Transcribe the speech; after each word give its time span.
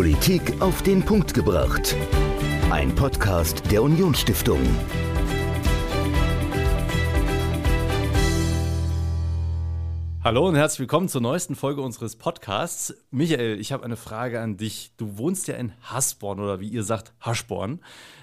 Politik 0.00 0.62
auf 0.62 0.80
den 0.80 1.04
Punkt 1.04 1.34
gebracht. 1.34 1.94
Ein 2.70 2.94
Podcast 2.94 3.70
der 3.70 3.82
Unionsstiftung. 3.82 4.58
Hallo 10.24 10.48
und 10.48 10.54
herzlich 10.54 10.80
willkommen 10.80 11.10
zur 11.10 11.20
neuesten 11.20 11.54
Folge 11.54 11.82
unseres 11.82 12.16
Podcasts. 12.16 12.94
Michael, 13.10 13.60
ich 13.60 13.72
habe 13.72 13.84
eine 13.84 13.98
Frage 13.98 14.40
an 14.40 14.56
dich. 14.56 14.92
Du 14.96 15.18
wohnst 15.18 15.48
ja 15.48 15.56
in 15.56 15.74
Hasborn 15.82 16.40
oder 16.40 16.60
wie 16.60 16.68
ihr 16.70 16.82
sagt, 16.82 17.12
Haschborn. 17.20 17.80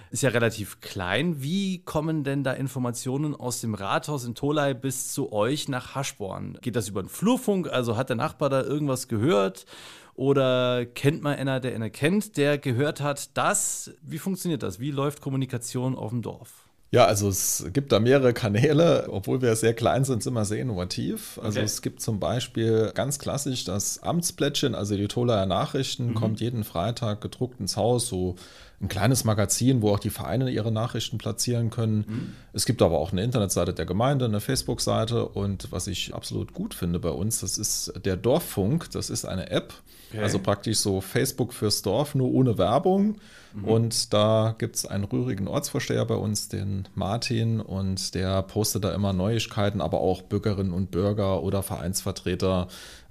Ist 0.09 0.23
ja 0.23 0.29
relativ 0.29 0.81
klein. 0.81 1.43
Wie 1.43 1.83
kommen 1.83 2.23
denn 2.23 2.43
da 2.43 2.53
Informationen 2.53 3.35
aus 3.35 3.61
dem 3.61 3.75
Rathaus 3.75 4.25
in 4.25 4.33
Tolai 4.33 4.73
bis 4.73 5.13
zu 5.13 5.31
euch 5.31 5.69
nach 5.69 5.93
Haschborn? 5.93 6.57
Geht 6.61 6.75
das 6.75 6.89
über 6.89 7.03
den 7.03 7.09
Flurfunk? 7.09 7.67
Also 7.67 7.97
hat 7.97 8.09
der 8.09 8.15
Nachbar 8.15 8.49
da 8.49 8.63
irgendwas 8.63 9.07
gehört? 9.07 9.67
Oder 10.17 10.87
kennt 10.87 11.21
man 11.21 11.35
einer, 11.35 11.59
der 11.59 11.75
einer 11.75 11.91
kennt, 11.91 12.37
der 12.37 12.57
gehört 12.57 13.01
hat, 13.01 13.37
das? 13.37 13.93
Wie 14.01 14.17
funktioniert 14.17 14.63
das? 14.63 14.79
Wie 14.79 14.89
läuft 14.89 15.21
Kommunikation 15.21 15.95
auf 15.95 16.09
dem 16.09 16.23
Dorf? 16.23 16.65
Ja, 16.89 17.05
also 17.05 17.29
es 17.29 17.67
gibt 17.71 17.91
da 17.91 17.99
mehrere 17.99 18.33
Kanäle, 18.33 19.09
obwohl 19.11 19.43
wir 19.43 19.55
sehr 19.55 19.75
klein 19.75 20.05
sind, 20.05 20.23
sind 20.23 20.33
wir 20.33 20.45
sehr 20.45 20.59
innovativ. 20.59 21.37
Also 21.43 21.59
okay. 21.59 21.65
es 21.65 21.83
gibt 21.83 22.01
zum 22.01 22.19
Beispiel 22.19 22.91
ganz 22.95 23.19
klassisch 23.19 23.63
das 23.65 24.01
Amtsplättchen, 24.01 24.73
also 24.73 24.97
die 24.97 25.07
Tolaer 25.07 25.45
Nachrichten, 25.45 26.07
mhm. 26.07 26.13
kommt 26.15 26.39
jeden 26.39 26.63
Freitag 26.63 27.21
gedruckt 27.21 27.59
ins 27.59 27.77
Haus, 27.77 28.07
so 28.07 28.37
ein 28.79 28.87
kleines 28.89 29.23
Magazin, 29.23 29.81
wo 29.81 29.91
auch 29.91 29.99
die 29.99 30.11
Vereine 30.11 30.51
ihre 30.51 30.71
Nachrichten 30.71 31.17
platzieren 31.17 31.71
können. 31.71 32.05
Mhm. 32.07 32.33
Es 32.53 32.65
gibt 32.65 32.81
aber 32.83 32.99
auch 32.99 33.11
eine 33.11 33.23
Internetseite 33.23 33.73
der 33.73 33.85
Gemeinde, 33.85 34.25
eine 34.25 34.39
Facebook-Seite 34.39 35.27
und 35.27 35.71
was 35.71 35.87
ich 35.87 36.13
absolut 36.13 36.53
gut 36.53 36.75
finde 36.75 36.99
bei 36.99 37.09
uns, 37.09 37.39
das 37.39 37.57
ist 37.57 37.93
der 38.05 38.17
Dorffunk, 38.17 38.91
das 38.91 39.09
ist 39.09 39.25
eine 39.25 39.49
App, 39.49 39.73
okay. 40.09 40.21
also 40.21 40.37
praktisch 40.37 40.77
so 40.77 41.01
Facebook 41.01 41.53
fürs 41.53 41.81
Dorf, 41.81 42.13
nur 42.13 42.31
ohne 42.31 42.59
Werbung. 42.59 43.17
Mhm. 43.55 43.63
Und 43.63 44.13
da 44.13 44.53
gibt 44.57 44.75
es 44.75 44.85
einen 44.85 45.05
rührigen 45.05 45.47
Ortsvorsteher 45.47 46.05
bei 46.05 46.15
uns, 46.15 46.47
den 46.47 46.87
Martin, 46.93 47.59
und 47.59 48.13
der 48.13 48.43
postet 48.43 48.83
da 48.83 48.93
immer 48.93 49.13
Neuigkeiten, 49.13 49.81
aber 49.81 50.01
auch 50.01 50.21
Bürgerinnen 50.21 50.73
und 50.73 50.91
Bürger 50.91 51.41
oder 51.41 51.63
Vereinsvertreter. 51.63 52.67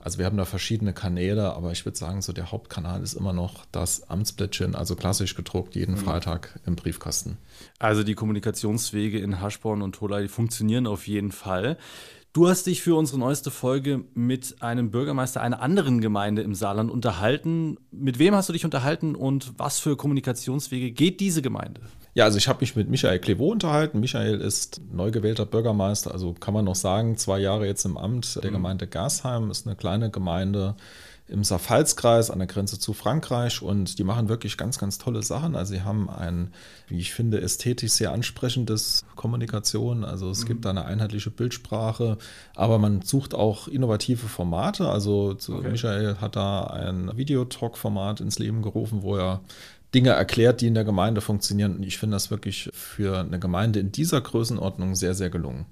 Also 0.06 0.18
wir 0.18 0.26
haben 0.26 0.36
da 0.36 0.44
verschiedene 0.44 0.92
Kanäle, 0.92 1.54
aber 1.54 1.72
ich 1.72 1.84
würde 1.84 1.98
sagen, 1.98 2.22
so 2.22 2.32
der 2.32 2.52
Hauptkanal 2.52 3.02
ist 3.02 3.14
immer 3.14 3.32
noch 3.32 3.64
das 3.72 4.08
Amtsblättchen, 4.08 4.76
also 4.76 4.94
klassisch 4.94 5.34
gedruckt, 5.34 5.74
jeden 5.74 5.96
mhm. 5.96 5.98
Freitag 5.98 6.60
im 6.64 6.76
Briefkasten. 6.76 7.38
Also 7.80 8.04
die 8.04 8.14
Kommunikationswege 8.14 9.18
in 9.18 9.40
Haschborn 9.40 9.82
und 9.82 9.96
Tolai, 9.96 10.22
die 10.22 10.28
funktionieren 10.28 10.86
auf 10.86 11.08
jeden 11.08 11.32
Fall. 11.32 11.76
Du 12.32 12.48
hast 12.48 12.68
dich 12.68 12.82
für 12.82 12.94
unsere 12.94 13.18
neueste 13.18 13.50
Folge 13.50 14.04
mit 14.14 14.62
einem 14.62 14.92
Bürgermeister 14.92 15.40
einer 15.40 15.60
anderen 15.60 16.00
Gemeinde 16.00 16.42
im 16.42 16.54
Saarland 16.54 16.88
unterhalten. 16.88 17.76
Mit 17.90 18.20
wem 18.20 18.36
hast 18.36 18.48
du 18.48 18.52
dich 18.52 18.64
unterhalten 18.64 19.16
und 19.16 19.54
was 19.58 19.80
für 19.80 19.96
Kommunikationswege 19.96 20.92
geht 20.92 21.18
diese 21.18 21.42
Gemeinde? 21.42 21.80
Ja, 22.16 22.24
also 22.24 22.38
ich 22.38 22.48
habe 22.48 22.60
mich 22.60 22.74
mit 22.74 22.88
Michael 22.88 23.18
Clevaux 23.18 23.52
unterhalten. 23.52 24.00
Michael 24.00 24.40
ist 24.40 24.80
neu 24.90 25.10
gewählter 25.10 25.44
Bürgermeister, 25.44 26.12
also 26.12 26.32
kann 26.32 26.54
man 26.54 26.64
noch 26.64 26.74
sagen, 26.74 27.18
zwei 27.18 27.38
Jahre 27.38 27.66
jetzt 27.66 27.84
im 27.84 27.98
Amt 27.98 28.42
der 28.42 28.50
mhm. 28.50 28.54
Gemeinde 28.54 28.86
Gasheim, 28.86 29.50
ist 29.50 29.66
eine 29.66 29.76
kleine 29.76 30.10
Gemeinde 30.10 30.76
im 31.28 31.42
Saarpfalzkreis 31.42 32.30
an 32.30 32.38
der 32.38 32.46
Grenze 32.46 32.78
zu 32.78 32.92
Frankreich 32.92 33.60
und 33.60 33.98
die 33.98 34.04
machen 34.04 34.28
wirklich 34.28 34.56
ganz, 34.56 34.78
ganz 34.78 34.96
tolle 34.96 35.22
Sachen. 35.22 35.56
Also 35.56 35.74
sie 35.74 35.82
haben 35.82 36.08
ein, 36.08 36.52
wie 36.88 36.98
ich 36.98 37.12
finde, 37.12 37.40
ästhetisch 37.40 37.92
sehr 37.92 38.12
ansprechendes 38.12 39.04
Kommunikation. 39.16 40.04
Also 40.04 40.30
es 40.30 40.44
mhm. 40.44 40.46
gibt 40.46 40.64
da 40.64 40.70
eine 40.70 40.84
einheitliche 40.84 41.30
Bildsprache, 41.30 42.16
aber 42.54 42.78
man 42.78 43.02
sucht 43.02 43.34
auch 43.34 43.66
innovative 43.66 44.28
Formate. 44.28 44.88
Also 44.88 45.36
okay. 45.48 45.68
Michael 45.68 46.16
hat 46.20 46.36
da 46.36 46.64
ein 46.64 47.10
Videotalk-Format 47.16 48.20
ins 48.20 48.38
Leben 48.38 48.62
gerufen, 48.62 49.02
wo 49.02 49.16
er 49.16 49.40
Dinge 49.96 50.10
erklärt, 50.10 50.60
die 50.60 50.66
in 50.66 50.74
der 50.74 50.84
Gemeinde 50.84 51.22
funktionieren. 51.22 51.76
Und 51.76 51.82
ich 51.82 51.96
finde 51.96 52.16
das 52.16 52.30
wirklich 52.30 52.68
für 52.74 53.20
eine 53.20 53.38
Gemeinde 53.38 53.80
in 53.80 53.92
dieser 53.92 54.20
Größenordnung 54.20 54.94
sehr, 54.94 55.14
sehr 55.14 55.30
gelungen. 55.30 55.64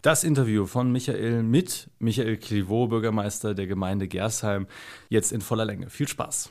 Das 0.00 0.22
Interview 0.22 0.66
von 0.66 0.92
Michael 0.92 1.42
mit 1.42 1.90
Michael 1.98 2.36
Clivaux, 2.36 2.88
Bürgermeister 2.88 3.52
der 3.52 3.66
Gemeinde 3.66 4.06
Gersheim, 4.06 4.68
jetzt 5.08 5.32
in 5.32 5.40
voller 5.40 5.64
Länge. 5.64 5.90
Viel 5.90 6.06
Spaß. 6.06 6.50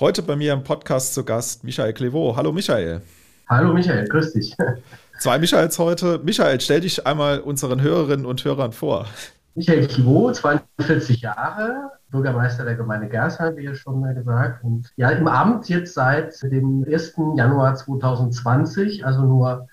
Heute 0.00 0.22
bei 0.22 0.34
mir 0.34 0.54
im 0.54 0.64
Podcast 0.64 1.14
zu 1.14 1.24
Gast 1.24 1.62
Michael 1.62 1.92
Clivaux. 1.92 2.36
Hallo 2.36 2.50
Michael. 2.50 3.02
Hallo 3.48 3.72
Michael, 3.72 4.08
grüß 4.08 4.32
dich. 4.32 4.56
Zwei 5.20 5.38
Michaels 5.38 5.78
heute. 5.78 6.20
Michael, 6.24 6.60
stell 6.60 6.80
dich 6.80 7.06
einmal 7.06 7.38
unseren 7.38 7.80
Hörerinnen 7.80 8.26
und 8.26 8.44
Hörern 8.44 8.72
vor. 8.72 9.06
Michael 9.54 9.86
Clivaux, 9.86 10.32
42 10.32 11.20
Jahre, 11.20 11.92
Bürgermeister 12.12 12.64
der 12.64 12.76
Gemeinde 12.76 13.08
Gersheim, 13.08 13.56
wie 13.56 13.64
ihr 13.64 13.74
schon 13.74 14.00
mal 14.00 14.14
gesagt. 14.14 14.62
Und 14.62 14.92
ja, 14.96 15.10
im 15.10 15.26
Amt 15.26 15.68
jetzt 15.68 15.94
seit 15.94 16.40
dem 16.42 16.84
1. 16.86 17.16
Januar 17.36 17.74
2020, 17.74 19.04
also 19.04 19.22
nur 19.22 19.66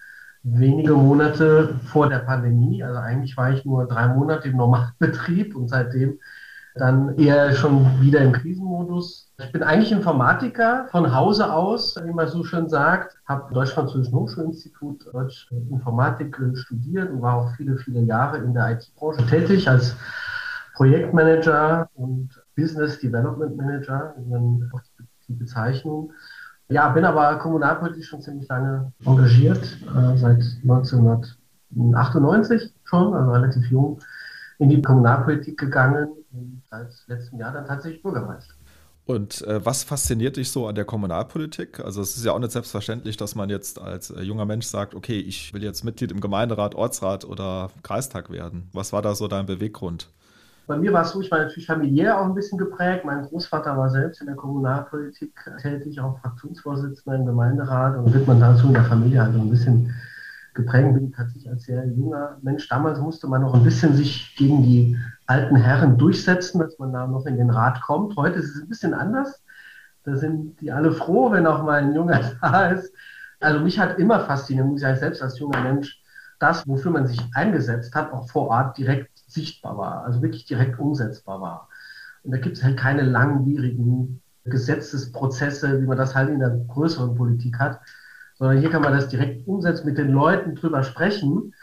wenige 0.44 0.94
Monate 0.94 1.76
vor 1.86 2.10
der 2.10 2.20
Pandemie. 2.20 2.84
Also 2.84 2.98
eigentlich 3.00 3.38
war 3.38 3.52
ich 3.52 3.66
nur 3.66 3.86
drei 3.86 4.08
Monate 4.08 4.48
im 4.48 4.58
Normalbetrieb 4.58 5.56
und 5.56 5.68
seitdem 5.68 6.18
dann 6.76 7.18
eher 7.18 7.54
schon 7.54 8.00
wieder 8.00 8.22
im 8.22 8.32
Krisenmodus. 8.32 9.32
Ich 9.40 9.52
bin 9.52 9.64
eigentlich 9.64 9.92
Informatiker 9.92 10.88
von 10.92 11.14
Hause 11.14 11.52
aus, 11.52 12.00
wie 12.04 12.12
man 12.12 12.28
so 12.28 12.44
schön 12.44 12.70
sagt, 12.70 13.18
habe 13.26 13.54
Deutsch-Französischen 13.54 14.16
Hochschulinstitut 14.16 15.06
Deutsch 15.14 15.50
Informatik 15.70 16.40
studiert 16.54 17.10
und 17.12 17.22
war 17.22 17.36
auch 17.36 17.52
viele, 17.58 17.78
viele 17.78 18.02
Jahre 18.02 18.38
in 18.38 18.54
der 18.54 18.72
IT-Branche 18.72 19.26
tätig 19.26 19.68
als 19.68 19.96
Projektmanager 20.80 21.88
und 21.96 22.30
Business 22.56 23.00
Development 23.02 23.58
Manager, 23.58 24.16
die 25.28 25.34
Bezeichnung. 25.34 26.14
Ja, 26.70 26.88
bin 26.88 27.04
aber 27.04 27.38
kommunalpolitisch 27.40 28.08
schon 28.08 28.22
ziemlich 28.22 28.48
lange 28.48 28.94
engagiert, 29.06 29.62
äh, 29.62 30.16
seit 30.16 30.42
1998 30.64 32.74
schon, 32.86 33.14
also 33.14 33.30
relativ 33.30 33.70
jung, 33.70 34.00
in 34.60 34.70
die 34.70 34.82
Kommunalpolitik 34.82 35.60
gegangen 35.60 36.08
und 36.32 36.62
seit 36.70 36.88
letztem 37.08 37.40
Jahr 37.40 37.52
dann 37.52 37.66
tatsächlich 37.66 38.02
Bürgermeister. 38.02 38.54
Und 39.04 39.42
äh, 39.42 39.66
was 39.66 39.84
fasziniert 39.84 40.38
dich 40.38 40.50
so 40.50 40.66
an 40.66 40.76
der 40.76 40.86
Kommunalpolitik? 40.86 41.82
Also 41.82 42.02
es 42.02 42.16
ist 42.16 42.24
ja 42.24 42.32
auch 42.32 42.40
nicht 42.40 42.54
selbstverständlich, 42.54 43.18
dass 43.18 43.36
man 43.36 43.50
jetzt 43.50 43.82
als 43.82 44.12
äh, 44.12 44.22
junger 44.22 44.46
Mensch 44.46 44.68
sagt, 44.68 44.96
okay, 44.96 45.20
ich 45.20 45.54
will 45.54 45.62
jetzt 45.62 45.84
Mitglied 45.84 46.14
im 46.14 46.22
Gemeinderat, 46.22 46.74
Ortsrat 46.74 47.26
oder 47.26 47.70
Kreistag 47.84 48.30
werden. 48.30 48.70
Was 48.72 48.94
war 48.94 49.02
da 49.02 49.14
so 49.14 49.28
dein 49.28 49.46
Beweggrund? 49.46 50.10
Bei 50.70 50.78
mir 50.78 50.94
war 50.94 51.02
es 51.02 51.10
so, 51.10 51.20
ich 51.20 51.32
war 51.32 51.40
natürlich 51.40 51.66
familiär 51.66 52.22
auch 52.22 52.26
ein 52.26 52.36
bisschen 52.36 52.60
geprägt. 52.60 53.04
Mein 53.04 53.24
Großvater 53.24 53.76
war 53.76 53.90
selbst 53.90 54.22
in 54.22 54.28
der 54.28 54.36
Kommunalpolitik 54.36 55.34
tätig, 55.60 56.00
auch 56.00 56.20
Fraktionsvorsitzender 56.20 57.18
im 57.18 57.26
Gemeinderat 57.26 57.98
und 57.98 58.14
wird 58.14 58.28
man 58.28 58.40
dazu 58.40 58.68
in 58.68 58.76
der 58.76 58.84
Familie 58.84 59.20
halt 59.20 59.34
ein 59.34 59.50
bisschen 59.50 59.92
geprägt. 60.54 60.94
Bin 60.94 61.08
ich 61.08 61.16
tatsächlich 61.16 61.50
als 61.50 61.64
sehr 61.64 61.88
junger 61.88 62.38
Mensch. 62.44 62.68
Damals 62.70 63.00
musste 63.00 63.26
man 63.26 63.42
noch 63.42 63.56
ein 63.56 63.64
bisschen 63.64 63.96
sich 63.96 64.36
gegen 64.38 64.62
die 64.62 64.96
alten 65.26 65.56
Herren 65.56 65.98
durchsetzen, 65.98 66.60
dass 66.60 66.78
man 66.78 66.94
da 66.94 67.08
noch 67.08 67.26
in 67.26 67.38
den 67.38 67.50
Rat 67.50 67.82
kommt. 67.82 68.16
Heute 68.16 68.38
ist 68.38 68.54
es 68.56 68.62
ein 68.62 68.70
bisschen 68.70 68.94
anders. 68.94 69.42
Da 70.04 70.18
sind 70.18 70.62
die 70.62 70.72
alle 70.72 70.92
froh, 70.92 71.32
wenn 71.32 71.48
auch 71.48 71.64
mal 71.64 71.82
ein 71.82 71.96
Junger 71.96 72.22
da 72.44 72.68
ist. 72.68 72.94
Also 73.40 73.60
mich 73.60 73.80
hat 73.80 73.98
immer 73.98 74.20
fasziniert, 74.20 74.68
muss 74.68 74.76
ich 74.76 74.82
sagen, 74.84 75.00
selbst 75.00 75.24
als 75.24 75.40
junger 75.40 75.64
Mensch, 75.64 76.00
das, 76.40 76.68
wofür 76.68 76.92
man 76.92 77.08
sich 77.08 77.22
eingesetzt 77.34 77.94
hat, 77.96 78.12
auch 78.14 78.30
vor 78.30 78.48
Ort 78.48 78.78
direkt 78.78 79.10
sichtbar 79.28 79.78
war, 79.78 80.04
also 80.06 80.22
wirklich 80.22 80.46
direkt 80.46 80.80
umsetzbar 80.80 81.42
war. 81.42 81.70
Und 82.24 82.32
da 82.32 82.38
gibt 82.38 82.58
es 82.58 82.64
halt 82.64 82.78
keine 82.78 83.04
langwierigen 83.04 84.22
Gesetzesprozesse, 84.46 85.82
wie 85.82 85.86
man 85.86 85.98
das 85.98 86.16
halt 86.16 86.30
in 86.30 86.40
der 86.40 86.50
größeren 86.68 87.16
Politik 87.16 87.60
hat, 87.60 87.80
sondern 88.36 88.58
hier 88.58 88.70
kann 88.70 88.82
man 88.82 88.94
das 88.94 89.10
direkt 89.10 89.48
umsetzen, 89.48 89.86
mit 89.86 89.98
den 89.98 90.12
Leuten 90.12 90.56
drüber 90.56 90.84
sprechen. 90.84 91.54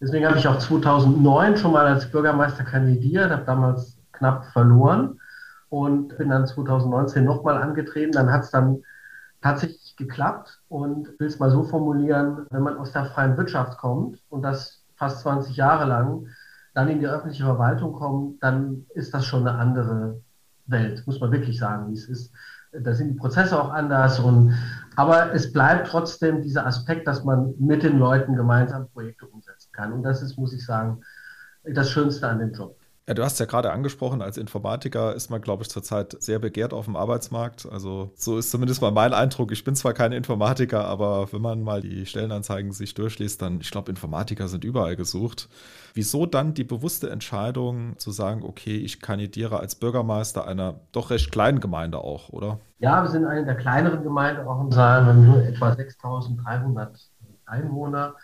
Deswegen 0.00 0.26
habe 0.26 0.38
ich 0.38 0.48
auch 0.48 0.58
2009 0.58 1.58
schon 1.58 1.72
mal 1.72 1.86
als 1.86 2.10
Bürgermeister 2.10 2.64
kandidiert, 2.64 3.30
habe 3.30 3.44
damals 3.44 3.98
knapp 4.12 4.46
verloren 4.46 5.20
und 5.68 6.16
bin 6.18 6.30
dann 6.30 6.46
2019 6.46 7.24
nochmal 7.24 7.58
angetreten. 7.58 8.12
Dann 8.12 8.32
hat 8.32 8.44
es 8.44 8.50
dann 8.50 8.82
tatsächlich 9.42 9.96
geklappt 9.96 10.62
und 10.68 11.08
will 11.18 11.26
es 11.26 11.38
mal 11.38 11.50
so 11.50 11.64
formulieren, 11.64 12.46
wenn 12.50 12.62
man 12.62 12.76
aus 12.76 12.92
der 12.92 13.06
freien 13.06 13.36
Wirtschaft 13.36 13.78
kommt 13.78 14.20
und 14.30 14.42
das 14.42 14.84
fast 14.96 15.20
20 15.20 15.56
Jahre 15.56 15.84
lang, 15.84 16.28
dann 16.74 16.88
in 16.88 17.00
die 17.00 17.06
öffentliche 17.06 17.44
Verwaltung 17.44 17.92
kommen, 17.92 18.38
dann 18.40 18.86
ist 18.94 19.12
das 19.12 19.26
schon 19.26 19.46
eine 19.46 19.58
andere 19.58 20.20
Welt, 20.66 21.06
muss 21.06 21.20
man 21.20 21.32
wirklich 21.32 21.58
sagen, 21.58 21.88
wie 21.88 21.94
es 21.94 22.08
ist. 22.08 22.32
Da 22.72 22.94
sind 22.94 23.08
die 23.08 23.18
Prozesse 23.18 23.60
auch 23.60 23.70
anders 23.70 24.18
und 24.18 24.54
aber 24.96 25.34
es 25.34 25.52
bleibt 25.52 25.88
trotzdem 25.88 26.40
dieser 26.40 26.66
Aspekt, 26.66 27.06
dass 27.06 27.24
man 27.24 27.54
mit 27.58 27.82
den 27.82 27.98
Leuten 27.98 28.34
gemeinsam 28.34 28.88
Projekte 28.88 29.26
umsetzen 29.26 29.70
kann. 29.72 29.92
Und 29.92 30.02
das 30.02 30.22
ist, 30.22 30.38
muss 30.38 30.54
ich 30.54 30.64
sagen, 30.64 31.02
das 31.64 31.90
Schönste 31.90 32.28
an 32.28 32.38
dem 32.38 32.52
Job. 32.52 32.76
Ja, 33.08 33.14
du 33.14 33.24
hast 33.24 33.40
ja 33.40 33.46
gerade 33.46 33.72
angesprochen, 33.72 34.22
als 34.22 34.36
Informatiker 34.36 35.12
ist 35.12 35.28
man, 35.28 35.40
glaube 35.40 35.64
ich, 35.64 35.70
zurzeit 35.70 36.16
sehr 36.22 36.38
begehrt 36.38 36.72
auf 36.72 36.84
dem 36.84 36.94
Arbeitsmarkt. 36.94 37.66
Also 37.68 38.12
so 38.14 38.38
ist 38.38 38.52
zumindest 38.52 38.80
mal 38.80 38.92
mein 38.92 39.12
Eindruck. 39.12 39.50
Ich 39.50 39.64
bin 39.64 39.74
zwar 39.74 39.92
kein 39.92 40.12
Informatiker, 40.12 40.84
aber 40.84 41.32
wenn 41.32 41.42
man 41.42 41.62
mal 41.64 41.80
die 41.80 42.06
Stellenanzeigen 42.06 42.70
sich 42.70 42.94
durchliest, 42.94 43.42
dann, 43.42 43.60
ich 43.60 43.72
glaube, 43.72 43.90
Informatiker 43.90 44.46
sind 44.46 44.62
überall 44.62 44.94
gesucht. 44.94 45.48
Wieso 45.94 46.26
dann 46.26 46.54
die 46.54 46.62
bewusste 46.62 47.10
Entscheidung 47.10 47.98
zu 47.98 48.12
sagen, 48.12 48.44
okay, 48.44 48.76
ich 48.76 49.00
kandidiere 49.00 49.58
als 49.58 49.74
Bürgermeister 49.74 50.46
einer 50.46 50.78
doch 50.92 51.10
recht 51.10 51.32
kleinen 51.32 51.58
Gemeinde 51.58 51.98
auch, 51.98 52.28
oder? 52.28 52.60
Ja, 52.78 53.02
wir 53.02 53.10
sind 53.10 53.24
eine 53.24 53.44
der 53.44 53.56
kleineren 53.56 54.04
Gemeinden 54.04 54.46
auch 54.46 54.60
im 54.60 54.70
Saal, 54.70 55.06
wir 55.06 55.12
haben 55.12 55.26
nur 55.26 55.42
etwa 55.42 55.72
6.300 55.72 56.88
Einwohner 57.46 58.14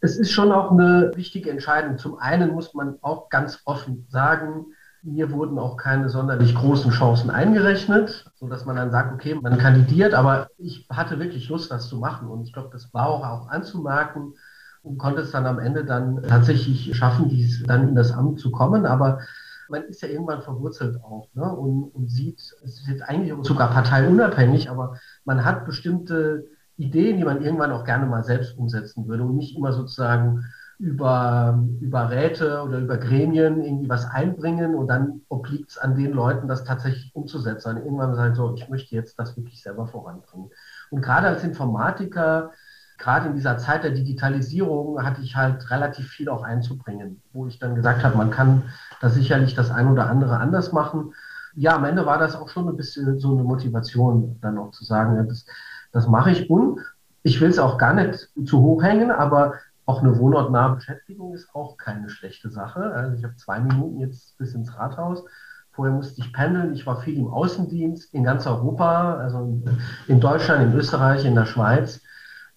es 0.00 0.16
ist 0.16 0.32
schon 0.32 0.52
auch 0.52 0.70
eine 0.70 1.12
wichtige 1.14 1.50
Entscheidung. 1.50 1.98
Zum 1.98 2.18
einen 2.18 2.52
muss 2.52 2.74
man 2.74 2.96
auch 3.02 3.28
ganz 3.28 3.60
offen 3.64 4.06
sagen, 4.08 4.66
mir 5.02 5.30
wurden 5.30 5.58
auch 5.58 5.76
keine 5.76 6.08
sonderlich 6.08 6.54
großen 6.54 6.90
Chancen 6.90 7.30
eingerechnet, 7.30 8.30
sodass 8.34 8.66
man 8.66 8.76
dann 8.76 8.90
sagt, 8.90 9.14
okay, 9.14 9.34
man 9.34 9.58
kandidiert, 9.58 10.12
aber 10.14 10.48
ich 10.58 10.86
hatte 10.90 11.18
wirklich 11.18 11.48
Lust, 11.48 11.70
das 11.70 11.88
zu 11.88 11.96
machen. 11.96 12.28
Und 12.28 12.42
ich 12.42 12.52
glaube, 12.52 12.70
das 12.72 12.92
war 12.92 13.06
auch, 13.06 13.24
auch 13.24 13.48
anzumerken 13.48 14.34
und 14.82 14.98
konnte 14.98 15.22
es 15.22 15.30
dann 15.30 15.46
am 15.46 15.58
Ende 15.58 15.84
dann 15.84 16.22
tatsächlich 16.22 16.94
schaffen, 16.96 17.28
dies 17.28 17.62
dann 17.66 17.88
in 17.88 17.94
das 17.94 18.12
Amt 18.12 18.40
zu 18.40 18.50
kommen. 18.50 18.84
Aber 18.84 19.20
man 19.68 19.84
ist 19.84 20.02
ja 20.02 20.08
irgendwann 20.08 20.42
verwurzelt 20.42 21.02
auch 21.02 21.28
ne? 21.34 21.50
und, 21.50 21.84
und 21.94 22.10
sieht, 22.10 22.38
es 22.38 22.80
ist 22.80 22.88
jetzt 22.88 23.02
eigentlich 23.02 23.32
sogar 23.42 23.70
parteiunabhängig, 23.70 24.70
aber 24.70 24.98
man 25.24 25.44
hat 25.44 25.64
bestimmte 25.64 26.44
Ideen, 26.80 27.18
die 27.18 27.24
man 27.24 27.42
irgendwann 27.42 27.72
auch 27.72 27.84
gerne 27.84 28.06
mal 28.06 28.24
selbst 28.24 28.56
umsetzen 28.56 29.06
würde 29.06 29.22
und 29.22 29.36
nicht 29.36 29.56
immer 29.56 29.72
sozusagen 29.72 30.44
über, 30.78 31.62
über 31.80 32.08
Räte 32.08 32.62
oder 32.62 32.78
über 32.78 32.96
Gremien 32.96 33.62
irgendwie 33.62 33.90
was 33.90 34.06
einbringen 34.06 34.74
und 34.74 34.88
dann 34.88 35.20
obliegt 35.28 35.70
es 35.70 35.78
an 35.78 35.94
den 35.94 36.12
Leuten, 36.12 36.48
das 36.48 36.64
tatsächlich 36.64 37.14
umzusetzen. 37.14 37.76
Und 37.76 37.84
irgendwann 37.84 38.14
sagen 38.14 38.34
so, 38.34 38.54
ich 38.54 38.66
möchte 38.70 38.94
jetzt 38.94 39.18
das 39.18 39.36
wirklich 39.36 39.62
selber 39.62 39.86
voranbringen. 39.88 40.50
Und 40.88 41.02
gerade 41.02 41.26
als 41.26 41.44
Informatiker, 41.44 42.52
gerade 42.96 43.28
in 43.28 43.34
dieser 43.34 43.58
Zeit 43.58 43.84
der 43.84 43.90
Digitalisierung, 43.90 45.04
hatte 45.04 45.20
ich 45.20 45.36
halt 45.36 45.70
relativ 45.70 46.08
viel 46.08 46.30
auch 46.30 46.42
einzubringen, 46.42 47.20
wo 47.34 47.46
ich 47.46 47.58
dann 47.58 47.74
gesagt 47.74 48.02
habe, 48.02 48.16
man 48.16 48.30
kann 48.30 48.62
da 49.02 49.10
sicherlich 49.10 49.54
das 49.54 49.70
ein 49.70 49.86
oder 49.86 50.08
andere 50.08 50.38
anders 50.38 50.72
machen. 50.72 51.12
Ja, 51.54 51.76
am 51.76 51.84
Ende 51.84 52.06
war 52.06 52.16
das 52.16 52.36
auch 52.36 52.48
schon 52.48 52.66
ein 52.68 52.76
bisschen 52.76 53.18
so 53.18 53.32
eine 53.32 53.42
Motivation, 53.42 54.38
dann 54.40 54.56
auch 54.56 54.70
zu 54.70 54.84
sagen, 54.84 55.28
das, 55.28 55.44
das 55.92 56.06
mache 56.06 56.30
ich 56.30 56.48
und 56.50 56.80
ich 57.22 57.40
will 57.40 57.50
es 57.50 57.58
auch 57.58 57.78
gar 57.78 57.94
nicht 57.94 58.28
zu 58.44 58.60
hoch 58.60 58.82
hängen, 58.82 59.10
aber 59.10 59.54
auch 59.90 60.02
eine 60.02 60.18
wohnortnahe 60.18 60.76
Beschäftigung 60.76 61.34
ist 61.34 61.52
auch 61.54 61.76
keine 61.76 62.08
schlechte 62.08 62.48
Sache. 62.48 62.92
Also 62.92 63.16
ich 63.16 63.24
habe 63.24 63.34
zwei 63.36 63.58
Minuten 63.60 63.98
jetzt 63.98 64.38
bis 64.38 64.54
ins 64.54 64.76
Rathaus. 64.78 65.24
Vorher 65.72 65.94
musste 65.94 66.20
ich 66.20 66.32
pendeln. 66.32 66.74
Ich 66.74 66.86
war 66.86 67.00
viel 67.00 67.18
im 67.18 67.28
Außendienst 67.28 68.14
in 68.14 68.24
ganz 68.24 68.46
Europa, 68.46 69.16
also 69.16 69.60
in 70.06 70.20
Deutschland, 70.20 70.62
in 70.62 70.78
Österreich, 70.78 71.24
in 71.24 71.34
der 71.34 71.46
Schweiz, 71.46 72.00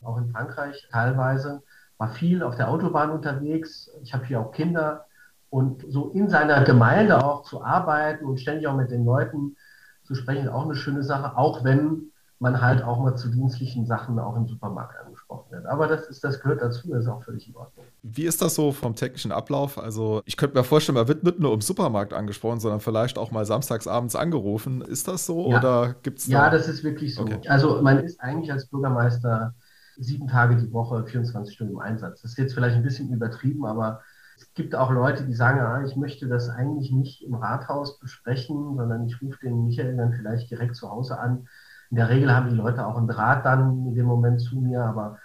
auch 0.03 0.17
in 0.17 0.29
Frankreich 0.29 0.87
teilweise. 0.91 1.63
War 1.97 2.09
viel 2.09 2.43
auf 2.43 2.55
der 2.55 2.69
Autobahn 2.69 3.09
unterwegs. 3.09 3.89
Ich 4.03 4.13
habe 4.13 4.25
hier 4.25 4.39
auch 4.39 4.51
Kinder. 4.51 5.05
Und 5.49 5.83
so 5.87 6.09
in 6.09 6.29
seiner 6.29 6.63
Gemeinde 6.63 7.23
auch 7.23 7.43
zu 7.43 7.63
arbeiten 7.63 8.25
und 8.25 8.39
ständig 8.39 8.67
auch 8.67 8.75
mit 8.75 8.91
den 8.91 9.05
Leuten 9.05 9.55
zu 10.03 10.15
sprechen, 10.15 10.49
auch 10.49 10.65
eine 10.65 10.75
schöne 10.75 11.03
Sache, 11.03 11.37
auch 11.37 11.63
wenn 11.63 12.11
man 12.43 12.59
halt 12.59 12.83
auch 12.83 12.99
mal 12.99 13.15
zu 13.15 13.29
dienstlichen 13.29 13.85
Sachen 13.85 14.19
auch 14.19 14.35
im 14.35 14.45
Supermarkt 14.49 14.99
angesprochen 14.99 15.49
wird. 15.51 15.65
Aber 15.65 15.87
das 15.87 16.07
ist, 16.09 16.25
das 16.25 16.41
gehört 16.41 16.61
dazu, 16.61 16.89
das 16.89 17.03
ist 17.03 17.07
auch 17.07 17.23
völlig 17.23 17.47
in 17.47 17.55
Ordnung. 17.55 17.85
Wie 18.01 18.25
ist 18.25 18.41
das 18.41 18.55
so 18.55 18.73
vom 18.73 18.95
technischen 18.95 19.31
Ablauf? 19.31 19.77
Also 19.77 20.21
ich 20.25 20.35
könnte 20.35 20.57
mir 20.57 20.65
vorstellen, 20.65 20.97
man 20.97 21.07
wird 21.07 21.23
nicht 21.23 21.39
nur 21.39 21.53
im 21.53 21.61
Supermarkt 21.61 22.11
angesprochen, 22.11 22.59
sondern 22.59 22.81
vielleicht 22.81 23.17
auch 23.17 23.31
mal 23.31 23.45
samstagsabends 23.45 24.17
angerufen. 24.17 24.81
Ist 24.81 25.07
das 25.07 25.25
so 25.25 25.51
ja. 25.51 25.57
oder 25.57 25.95
gibt 26.03 26.19
es 26.19 26.27
Ja, 26.27 26.49
das 26.49 26.67
ist 26.67 26.83
wirklich 26.83 27.15
so. 27.15 27.21
Okay. 27.21 27.39
Also 27.47 27.81
man 27.81 27.99
ist 27.99 28.19
eigentlich 28.19 28.51
als 28.51 28.67
Bürgermeister 28.67 29.55
sieben 29.97 30.27
Tage 30.27 30.57
die 30.57 30.73
Woche, 30.73 31.05
24 31.05 31.55
Stunden 31.55 31.75
im 31.75 31.79
Einsatz. 31.79 32.23
Das 32.23 32.31
ist 32.31 32.37
jetzt 32.37 32.53
vielleicht 32.53 32.75
ein 32.75 32.83
bisschen 32.83 33.09
übertrieben, 33.13 33.65
aber 33.65 34.01
es 34.37 34.53
gibt 34.53 34.75
auch 34.75 34.91
Leute, 34.91 35.23
die 35.23 35.33
sagen, 35.33 35.61
ah, 35.61 35.81
ich 35.85 35.95
möchte 35.95 36.27
das 36.27 36.49
eigentlich 36.49 36.91
nicht 36.91 37.23
im 37.23 37.35
Rathaus 37.35 37.99
besprechen, 37.99 38.75
sondern 38.75 39.05
ich 39.05 39.21
rufe 39.21 39.39
den 39.41 39.63
Michael 39.63 39.95
dann 39.95 40.11
vielleicht 40.11 40.51
direkt 40.51 40.75
zu 40.75 40.89
Hause 40.91 41.17
an 41.17 41.47
in 41.93 41.97
der 41.97 42.09
Regel 42.09 42.35
haben 42.35 42.49
die 42.49 42.55
Leute 42.55 42.87
auch 42.87 42.97
einen 42.97 43.07
Draht 43.07 43.45
dann 43.45 43.85
in 43.85 43.93
dem 43.93 44.07
Moment 44.07 44.41
zu 44.41 44.59
mir, 44.59 44.81
aber 44.81 45.19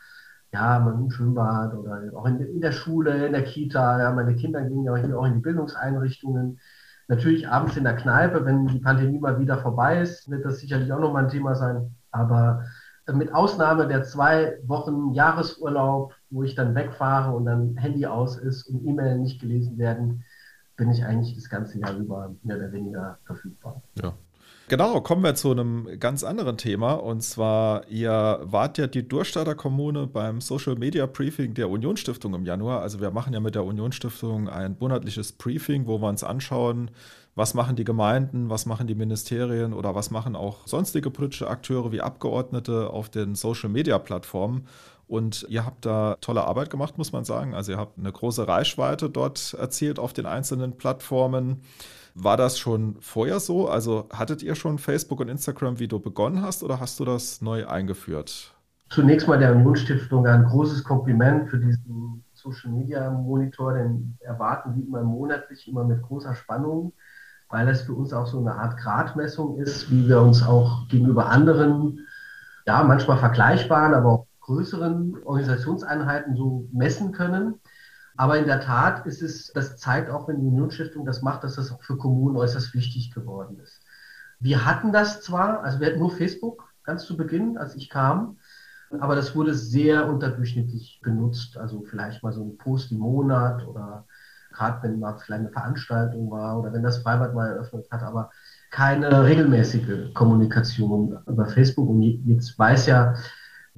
ja, 0.52 0.78
man 0.78 1.00
im 1.00 1.10
Schwimmbad 1.10 1.72
oder 1.72 1.98
auch 2.14 2.26
in, 2.26 2.40
in, 2.40 2.60
der 2.60 2.72
Schule, 2.72 3.26
in 3.26 3.32
der 3.32 3.44
Kita, 3.44 3.98
ja, 3.98 4.12
meine 4.12 4.36
Kinder 4.36 4.60
gehen 4.60 4.84
ja 4.84 4.92
auch 4.92 5.24
in 5.24 5.34
die 5.34 5.40
Bildungseinrichtungen. 5.40 6.60
Natürlich 7.06 7.48
abends 7.48 7.78
in 7.78 7.84
der 7.84 7.96
Kneipe, 7.96 8.44
wenn 8.44 8.66
die 8.66 8.80
Pandemie 8.80 9.18
mal 9.18 9.40
wieder 9.40 9.56
vorbei 9.62 10.02
ist, 10.02 10.30
wird 10.30 10.44
das 10.44 10.58
sicherlich 10.58 10.92
auch 10.92 11.00
nochmal 11.00 11.24
ein 11.24 11.30
Thema 11.30 11.54
sein. 11.54 11.94
Aber 12.10 12.66
mit 13.14 13.32
Ausnahme 13.32 13.88
der 13.88 14.02
zwei 14.02 14.58
Wochen 14.66 15.14
Jahresurlaub, 15.14 16.12
wo 16.28 16.42
ich 16.42 16.54
dann 16.54 16.74
wegfahre 16.74 17.34
und 17.34 17.46
dann 17.46 17.78
Handy 17.78 18.04
aus 18.04 18.36
ist 18.36 18.68
und 18.68 18.86
E-Mail 18.86 19.16
nicht 19.16 19.40
gelesen 19.40 19.78
werden, 19.78 20.22
bin 20.76 20.90
ich 20.90 21.02
eigentlich 21.02 21.34
das 21.34 21.48
ganze 21.48 21.78
Jahr 21.78 21.96
über 21.96 22.34
mehr 22.42 22.58
oder 22.58 22.72
weniger 22.72 23.16
verfügbar. 23.24 23.80
Ja, 23.94 24.12
Genau, 24.68 25.00
kommen 25.00 25.22
wir 25.22 25.34
zu 25.34 25.50
einem 25.50 25.98
ganz 25.98 26.22
anderen 26.22 26.58
Thema. 26.58 26.92
Und 26.92 27.22
zwar, 27.22 27.88
ihr 27.88 28.40
wart 28.42 28.76
ja 28.76 28.86
die 28.86 29.08
Durchstarter 29.08 29.54
Kommune 29.54 30.06
beim 30.06 30.42
Social 30.42 30.76
Media 30.76 31.06
Briefing 31.06 31.54
der 31.54 31.70
Unionsstiftung 31.70 32.34
im 32.34 32.44
Januar. 32.44 32.82
Also 32.82 33.00
wir 33.00 33.10
machen 33.10 33.32
ja 33.32 33.40
mit 33.40 33.54
der 33.54 33.64
Unionsstiftung 33.64 34.46
ein 34.50 34.76
monatliches 34.78 35.32
Briefing, 35.32 35.86
wo 35.86 36.02
wir 36.02 36.08
uns 36.08 36.22
anschauen, 36.22 36.90
was 37.34 37.54
machen 37.54 37.76
die 37.76 37.84
Gemeinden, 37.84 38.50
was 38.50 38.66
machen 38.66 38.86
die 38.86 38.94
Ministerien 38.94 39.72
oder 39.72 39.94
was 39.94 40.10
machen 40.10 40.36
auch 40.36 40.66
sonstige 40.66 41.10
politische 41.10 41.48
Akteure 41.48 41.90
wie 41.90 42.02
Abgeordnete 42.02 42.90
auf 42.90 43.08
den 43.08 43.36
Social 43.36 43.70
Media 43.70 43.98
Plattformen. 43.98 44.66
Und 45.06 45.46
ihr 45.48 45.64
habt 45.64 45.86
da 45.86 46.18
tolle 46.20 46.44
Arbeit 46.44 46.68
gemacht, 46.68 46.98
muss 46.98 47.12
man 47.12 47.24
sagen. 47.24 47.54
Also 47.54 47.72
ihr 47.72 47.78
habt 47.78 47.98
eine 47.98 48.12
große 48.12 48.46
Reichweite 48.46 49.08
dort 49.08 49.54
erzielt 49.54 49.98
auf 49.98 50.12
den 50.12 50.26
einzelnen 50.26 50.76
Plattformen. 50.76 51.62
War 52.20 52.36
das 52.36 52.58
schon 52.58 52.96
vorher 53.00 53.38
so? 53.38 53.68
Also 53.68 54.08
hattet 54.12 54.42
ihr 54.42 54.56
schon 54.56 54.78
Facebook 54.78 55.20
und 55.20 55.28
Instagram, 55.28 55.78
wie 55.78 55.86
du 55.86 56.00
begonnen 56.00 56.42
hast, 56.42 56.64
oder 56.64 56.80
hast 56.80 56.98
du 56.98 57.04
das 57.04 57.40
neu 57.42 57.68
eingeführt? 57.68 58.54
Zunächst 58.90 59.28
mal 59.28 59.38
der 59.38 59.54
Unionsstiftung 59.54 60.26
ein 60.26 60.44
großes 60.44 60.82
Kompliment 60.82 61.48
für 61.48 61.58
diesen 61.58 62.24
Social 62.34 62.72
Media 62.72 63.08
Monitor, 63.10 63.74
den 63.74 64.16
erwarten 64.20 64.74
wir 64.74 64.84
immer 64.84 65.02
monatlich, 65.04 65.68
immer 65.68 65.84
mit 65.84 66.02
großer 66.02 66.34
Spannung, 66.34 66.92
weil 67.50 67.66
das 67.66 67.82
für 67.82 67.94
uns 67.94 68.12
auch 68.12 68.26
so 68.26 68.40
eine 68.40 68.54
Art 68.54 68.78
Gradmessung 68.78 69.58
ist, 69.58 69.88
wie 69.92 70.08
wir 70.08 70.20
uns 70.20 70.42
auch 70.42 70.88
gegenüber 70.88 71.26
anderen, 71.26 72.00
ja, 72.66 72.82
manchmal 72.82 73.18
vergleichbaren, 73.18 73.94
aber 73.94 74.10
auch 74.10 74.26
größeren 74.40 75.22
Organisationseinheiten 75.24 76.34
so 76.34 76.66
messen 76.72 77.12
können. 77.12 77.60
Aber 78.18 78.36
in 78.36 78.46
der 78.46 78.58
Tat 78.58 79.06
ist 79.06 79.22
es, 79.22 79.52
das 79.52 79.76
zeigt 79.76 80.10
auch, 80.10 80.26
wenn 80.26 80.40
die 80.40 80.46
Unionsstiftung 80.46 81.06
das 81.06 81.22
macht, 81.22 81.44
dass 81.44 81.54
das 81.54 81.70
auch 81.70 81.80
für 81.82 81.96
Kommunen 81.96 82.36
äußerst 82.36 82.74
wichtig 82.74 83.14
geworden 83.14 83.60
ist. 83.60 83.80
Wir 84.40 84.66
hatten 84.66 84.90
das 84.90 85.22
zwar, 85.22 85.62
also 85.62 85.78
wir 85.78 85.86
hatten 85.86 86.00
nur 86.00 86.10
Facebook 86.10 86.64
ganz 86.82 87.04
zu 87.04 87.16
Beginn, 87.16 87.56
als 87.56 87.76
ich 87.76 87.88
kam, 87.88 88.38
aber 88.98 89.14
das 89.14 89.36
wurde 89.36 89.54
sehr 89.54 90.08
unterdurchschnittlich 90.08 91.00
genutzt. 91.00 91.56
Also 91.56 91.82
vielleicht 91.82 92.24
mal 92.24 92.32
so 92.32 92.42
ein 92.42 92.58
Post 92.58 92.90
im 92.90 92.98
Monat 92.98 93.64
oder 93.64 94.04
gerade 94.50 94.82
wenn 94.82 94.98
mal 94.98 95.16
vielleicht 95.16 95.42
eine 95.44 95.52
Veranstaltung 95.52 96.28
war 96.28 96.58
oder 96.58 96.72
wenn 96.72 96.82
das 96.82 96.98
Freibad 96.98 97.34
mal 97.34 97.50
eröffnet 97.50 97.86
hat, 97.92 98.02
aber 98.02 98.32
keine 98.72 99.24
regelmäßige 99.24 100.12
Kommunikation 100.12 101.18
über 101.24 101.46
Facebook. 101.46 101.88
Und 101.88 102.02
jetzt 102.02 102.58
weiß 102.58 102.86
ja 102.86 103.14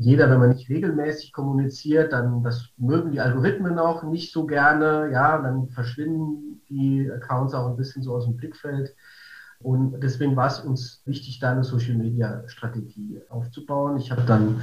jeder, 0.00 0.30
wenn 0.30 0.38
man 0.38 0.48
nicht 0.48 0.70
regelmäßig 0.70 1.30
kommuniziert, 1.30 2.14
dann 2.14 2.42
das 2.42 2.70
mögen 2.78 3.12
die 3.12 3.20
Algorithmen 3.20 3.78
auch 3.78 4.02
nicht 4.02 4.32
so 4.32 4.46
gerne. 4.46 5.10
Ja, 5.12 5.36
dann 5.36 5.68
verschwinden 5.68 6.62
die 6.70 7.10
Accounts 7.12 7.52
auch 7.52 7.68
ein 7.68 7.76
bisschen 7.76 8.02
so 8.02 8.14
aus 8.14 8.24
dem 8.24 8.34
Blickfeld. 8.34 8.96
Und 9.58 10.00
deswegen 10.00 10.36
war 10.36 10.46
es 10.46 10.60
uns 10.60 11.02
wichtig, 11.04 11.38
da 11.38 11.52
eine 11.52 11.64
Social 11.64 11.96
Media 11.96 12.42
Strategie 12.48 13.20
aufzubauen. 13.28 13.98
Ich 13.98 14.10
habe 14.10 14.22
dann 14.22 14.62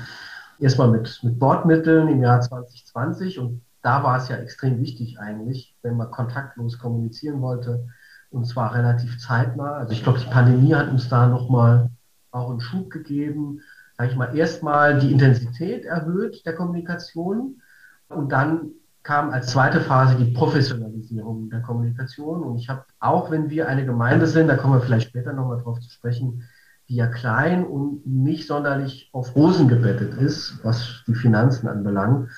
erstmal 0.57 0.89
mit, 0.89 1.19
mit 1.21 1.37
Bordmitteln 1.37 2.07
im 2.07 2.23
Jahr 2.23 2.41
2020 2.41 3.37
und 3.37 3.61
da 3.83 4.01
war 4.01 4.17
es 4.17 4.29
ja 4.29 4.37
extrem 4.37 4.79
wichtig 4.79 5.19
eigentlich, 5.19 5.77
wenn 5.83 5.97
man 5.97 6.09
kontaktlos 6.09 6.79
kommunizieren 6.79 7.41
wollte 7.41 7.85
und 8.31 8.45
zwar 8.45 8.73
relativ 8.73 9.19
zeitnah. 9.19 9.73
Also 9.73 9.93
ich 9.93 10.01
glaube, 10.01 10.17
die 10.17 10.31
Pandemie 10.31 10.73
hat 10.73 10.89
uns 10.89 11.09
da 11.09 11.27
nochmal 11.27 11.91
auch 12.31 12.49
einen 12.49 12.59
Schub 12.59 12.89
gegeben 12.89 13.61
sage 13.97 14.11
ich 14.11 14.17
mal, 14.17 14.35
erstmal 14.35 14.99
die 14.99 15.11
Intensität 15.11 15.85
erhöht 15.85 16.45
der 16.45 16.55
Kommunikation 16.55 17.61
und 18.09 18.31
dann 18.31 18.71
kam 19.03 19.29
als 19.31 19.47
zweite 19.47 19.79
Phase 19.79 20.17
die 20.17 20.33
Professionalisierung 20.33 21.49
der 21.49 21.61
Kommunikation. 21.61 22.43
Und 22.43 22.57
ich 22.57 22.67
habe, 22.67 22.83
auch 22.99 23.31
wenn 23.31 23.49
wir 23.49 23.69
eine 23.69 23.85
Gemeinde 23.85 24.27
sind, 24.27 24.47
da 24.47 24.57
kommen 24.57 24.73
wir 24.73 24.81
vielleicht 24.81 25.09
später 25.09 25.31
nochmal 25.31 25.61
drauf 25.61 25.79
zu 25.79 25.89
sprechen, 25.89 26.43
die 26.89 26.95
ja 26.95 27.07
klein 27.07 27.65
und 27.65 28.05
nicht 28.05 28.47
sonderlich 28.47 29.09
auf 29.13 29.35
Rosen 29.35 29.69
gebettet 29.69 30.13
ist, 30.15 30.59
was 30.63 31.03
die 31.07 31.15
Finanzen 31.15 31.67
anbelangt, 31.67 32.29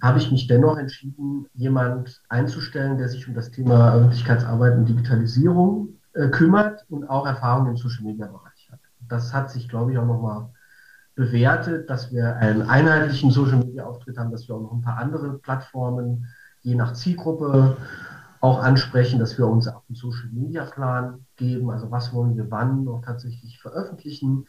habe 0.00 0.18
ich 0.18 0.30
mich 0.30 0.46
dennoch 0.46 0.78
entschieden, 0.78 1.46
jemand 1.54 2.22
einzustellen, 2.28 2.98
der 2.98 3.08
sich 3.08 3.26
um 3.26 3.34
das 3.34 3.50
Thema 3.50 3.94
Öffentlichkeitsarbeit 3.94 4.76
und 4.76 4.88
Digitalisierung 4.88 6.00
äh, 6.12 6.28
kümmert 6.28 6.84
und 6.90 7.08
auch 7.08 7.26
Erfahrung 7.26 7.68
im 7.68 7.76
Social-Media-Bereich 7.76 8.70
hat. 8.70 8.80
Das 9.08 9.32
hat 9.32 9.50
sich, 9.50 9.68
glaube 9.68 9.92
ich, 9.92 9.98
auch 9.98 10.06
nochmal 10.06 10.48
bewertet, 11.14 11.88
dass 11.90 12.12
wir 12.12 12.36
einen 12.36 12.62
einheitlichen 12.62 13.30
Social-Media-Auftritt 13.30 14.18
haben, 14.18 14.32
dass 14.32 14.48
wir 14.48 14.56
auch 14.56 14.62
noch 14.62 14.72
ein 14.72 14.82
paar 14.82 14.98
andere 14.98 15.38
Plattformen 15.38 16.26
je 16.62 16.74
nach 16.74 16.94
Zielgruppe 16.94 17.76
auch 18.40 18.62
ansprechen, 18.62 19.20
dass 19.20 19.38
wir 19.38 19.46
uns 19.46 19.68
auch 19.68 19.82
einen 19.88 19.96
Social-Media-Plan 19.96 21.24
geben, 21.36 21.70
also 21.70 21.90
was 21.90 22.12
wollen 22.12 22.36
wir 22.36 22.50
wann 22.50 22.84
noch 22.84 23.02
tatsächlich 23.02 23.60
veröffentlichen 23.60 24.46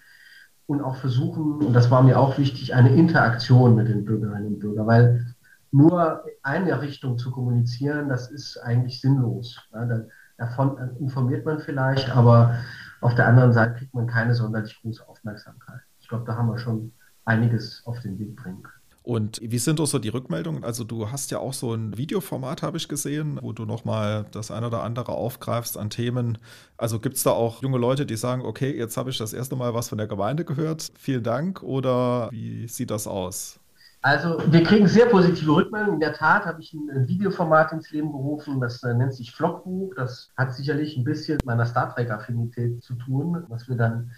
und 0.68 0.82
auch 0.82 0.96
versuchen, 0.98 1.66
und 1.66 1.74
das 1.74 1.92
war 1.92 2.04
mir 2.04 2.20
auch 2.20 2.38
wichtig, 2.38 2.74
eine 2.74 2.94
Interaktion 2.94 3.76
mit 3.76 3.88
den 3.88 4.04
Bürgerinnen 4.04 4.48
und 4.48 4.60
Bürgern, 4.60 4.88
weil 4.88 5.36
nur 5.72 6.24
eine 6.42 6.82
Richtung 6.82 7.18
zu 7.18 7.32
kommunizieren, 7.32 8.10
das 8.10 8.32
ist 8.32 8.58
eigentlich 8.58 9.02
sinnlos. 9.02 9.60
Ja, 9.74 9.86
dann 9.86 10.10
davon 10.38 10.78
informiert 11.00 11.46
man 11.46 11.60
vielleicht, 11.60 12.10
aber 12.16 12.56
auf 13.02 13.16
der 13.16 13.28
anderen 13.28 13.54
Seite 13.54 13.76
kriegt 13.76 13.94
man 13.94 14.08
keine 14.08 14.34
sonderlich 14.34 14.78
große 14.82 15.08
Aufmerksamkeit. 15.08 15.82
Ich 16.06 16.10
glaube, 16.10 16.24
da 16.28 16.36
haben 16.36 16.50
wir 16.50 16.60
schon 16.60 16.92
einiges 17.26 17.82
auf 17.86 18.00
den 18.02 18.20
Weg 18.20 18.36
bringen 18.36 18.62
können. 18.62 18.76
Und 19.02 19.40
wie 19.42 19.58
sind 19.58 19.82
auch 19.82 19.88
so 19.88 19.98
die 19.98 20.10
Rückmeldungen? 20.10 20.64
Also 20.64 20.84
du 20.84 21.12
hast 21.12 21.32
ja 21.32 21.40
auch 21.40 21.54
so 21.54 21.74
ein 21.74 21.98
Videoformat, 21.98 22.62
habe 22.62 22.78
ich 22.78 22.88
gesehen, 22.88 23.40
wo 23.42 23.54
du 23.54 23.66
nochmal 23.66 24.28
das 24.30 24.52
eine 24.52 24.68
oder 24.68 24.84
andere 24.84 25.14
aufgreifst 25.14 25.80
an 25.80 25.90
Themen. 25.90 26.38
Also 26.78 27.00
gibt 27.00 27.16
es 27.18 27.24
da 27.24 27.32
auch 27.32 27.64
junge 27.64 27.80
Leute, 27.80 28.06
die 28.06 28.18
sagen, 28.18 28.44
okay, 28.44 28.78
jetzt 28.78 28.98
habe 28.98 29.10
ich 29.10 29.18
das 29.18 29.34
erste 29.34 29.56
Mal 29.56 29.74
was 29.74 29.90
von 29.90 29.98
der 29.98 30.06
Gemeinde 30.06 30.46
gehört, 30.46 30.92
vielen 30.96 31.24
Dank 31.24 31.64
oder 31.64 32.30
wie 32.32 32.68
sieht 32.68 32.92
das 32.92 33.08
aus? 33.08 33.60
Also 34.04 34.40
wir 34.52 34.62
kriegen 34.62 34.88
sehr 34.88 35.08
positive 35.08 35.56
Rückmeldungen. 35.56 35.96
In 35.96 36.00
der 36.02 36.14
Tat 36.14 36.46
habe 36.46 36.62
ich 36.62 36.72
ein 36.74 37.08
Videoformat 37.08 37.72
ins 37.72 37.90
Leben 37.90 38.12
gerufen, 38.12 38.62
das 38.62 38.84
äh, 38.84 38.94
nennt 38.94 39.16
sich 39.16 39.32
Vlogbuch. 39.32 39.96
Das 39.96 40.30
hat 40.38 40.54
sicherlich 40.54 40.96
ein 40.96 41.04
bisschen 41.04 41.38
mit 41.38 41.46
meiner 41.48 41.66
Star 41.66 41.92
Trek-Affinität 41.92 42.84
zu 42.84 42.94
tun, 42.94 43.48
dass 43.50 43.68
wir 43.68 43.76
dann 43.76 44.12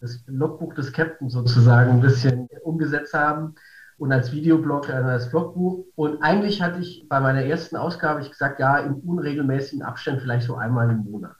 das 0.00 0.22
Logbuch 0.26 0.74
des 0.74 0.92
Captain 0.92 1.28
sozusagen 1.28 1.90
ein 1.92 2.00
bisschen 2.00 2.48
umgesetzt 2.62 3.14
haben 3.14 3.54
und 3.98 4.12
als 4.12 4.32
Videoblog, 4.32 4.88
also 4.88 5.08
als 5.08 5.30
Blogbuch. 5.30 5.84
Und 5.94 6.22
eigentlich 6.22 6.62
hatte 6.62 6.80
ich 6.80 7.06
bei 7.08 7.20
meiner 7.20 7.44
ersten 7.44 7.76
Ausgabe 7.76 8.22
ich 8.22 8.30
gesagt, 8.30 8.58
ja, 8.58 8.78
in 8.78 8.94
unregelmäßigen 8.94 9.82
Abständen 9.82 10.20
vielleicht 10.20 10.46
so 10.46 10.56
einmal 10.56 10.90
im 10.90 11.04
Monat. 11.04 11.36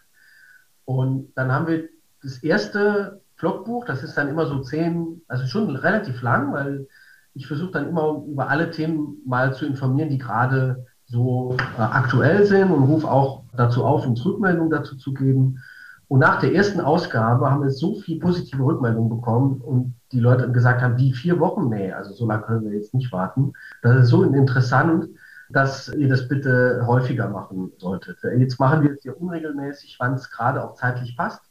Und 0.84 1.32
dann 1.36 1.50
haben 1.50 1.66
wir 1.66 1.88
das 2.22 2.42
erste 2.42 3.22
Blogbuch, 3.38 3.86
das 3.86 4.02
ist 4.02 4.16
dann 4.16 4.28
immer 4.28 4.46
so 4.46 4.60
zehn, 4.60 5.22
also 5.26 5.46
schon 5.46 5.74
relativ 5.74 6.20
lang, 6.20 6.52
weil 6.52 6.86
ich 7.32 7.46
versuche 7.46 7.72
dann 7.72 7.88
immer 7.88 8.22
über 8.28 8.50
alle 8.50 8.70
Themen 8.70 9.22
mal 9.24 9.54
zu 9.54 9.64
informieren, 9.64 10.10
die 10.10 10.18
gerade 10.18 10.84
so 11.06 11.56
äh, 11.78 11.80
aktuell 11.80 12.44
sind 12.44 12.70
und 12.70 12.84
rufe 12.84 13.10
auch 13.10 13.44
dazu 13.56 13.84
auf, 13.84 14.06
uns 14.06 14.24
Rückmeldungen 14.24 14.70
dazu 14.70 14.96
zu 14.96 15.14
geben. 15.14 15.62
Und 16.10 16.18
nach 16.18 16.40
der 16.40 16.52
ersten 16.52 16.80
Ausgabe 16.80 17.48
haben 17.48 17.62
wir 17.62 17.70
so 17.70 17.94
viel 17.94 18.18
positive 18.18 18.64
Rückmeldungen 18.64 19.08
bekommen 19.08 19.60
und 19.60 19.94
die 20.10 20.18
Leute 20.18 20.50
gesagt 20.50 20.82
haben, 20.82 20.98
wie 20.98 21.12
vier 21.12 21.38
Wochen? 21.38 21.68
Nee, 21.68 21.92
also 21.92 22.12
so 22.12 22.26
lange 22.26 22.42
können 22.42 22.64
wir 22.64 22.72
jetzt 22.72 22.92
nicht 22.92 23.12
warten. 23.12 23.52
Das 23.82 23.96
ist 23.96 24.08
so 24.08 24.24
interessant, 24.24 25.06
dass 25.50 25.88
ihr 25.88 26.08
das 26.08 26.26
bitte 26.26 26.82
häufiger 26.84 27.28
machen 27.28 27.70
solltet. 27.78 28.18
Jetzt 28.36 28.58
machen 28.58 28.82
wir 28.82 28.90
es 28.90 29.04
ja 29.04 29.12
unregelmäßig, 29.12 29.98
wann 30.00 30.14
es 30.14 30.28
gerade 30.32 30.64
auch 30.64 30.74
zeitlich 30.74 31.16
passt 31.16 31.42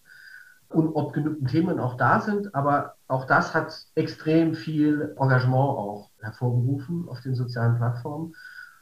und 0.68 0.90
ob 0.90 1.14
genügend 1.14 1.50
Themen 1.50 1.80
auch 1.80 1.96
da 1.96 2.20
sind. 2.20 2.54
Aber 2.54 2.96
auch 3.08 3.24
das 3.24 3.56
hat 3.56 3.74
extrem 3.96 4.56
viel 4.56 5.16
Engagement 5.18 5.56
auch 5.56 6.10
hervorgerufen 6.20 7.08
auf 7.08 7.22
den 7.22 7.34
sozialen 7.34 7.78
Plattformen, 7.78 8.36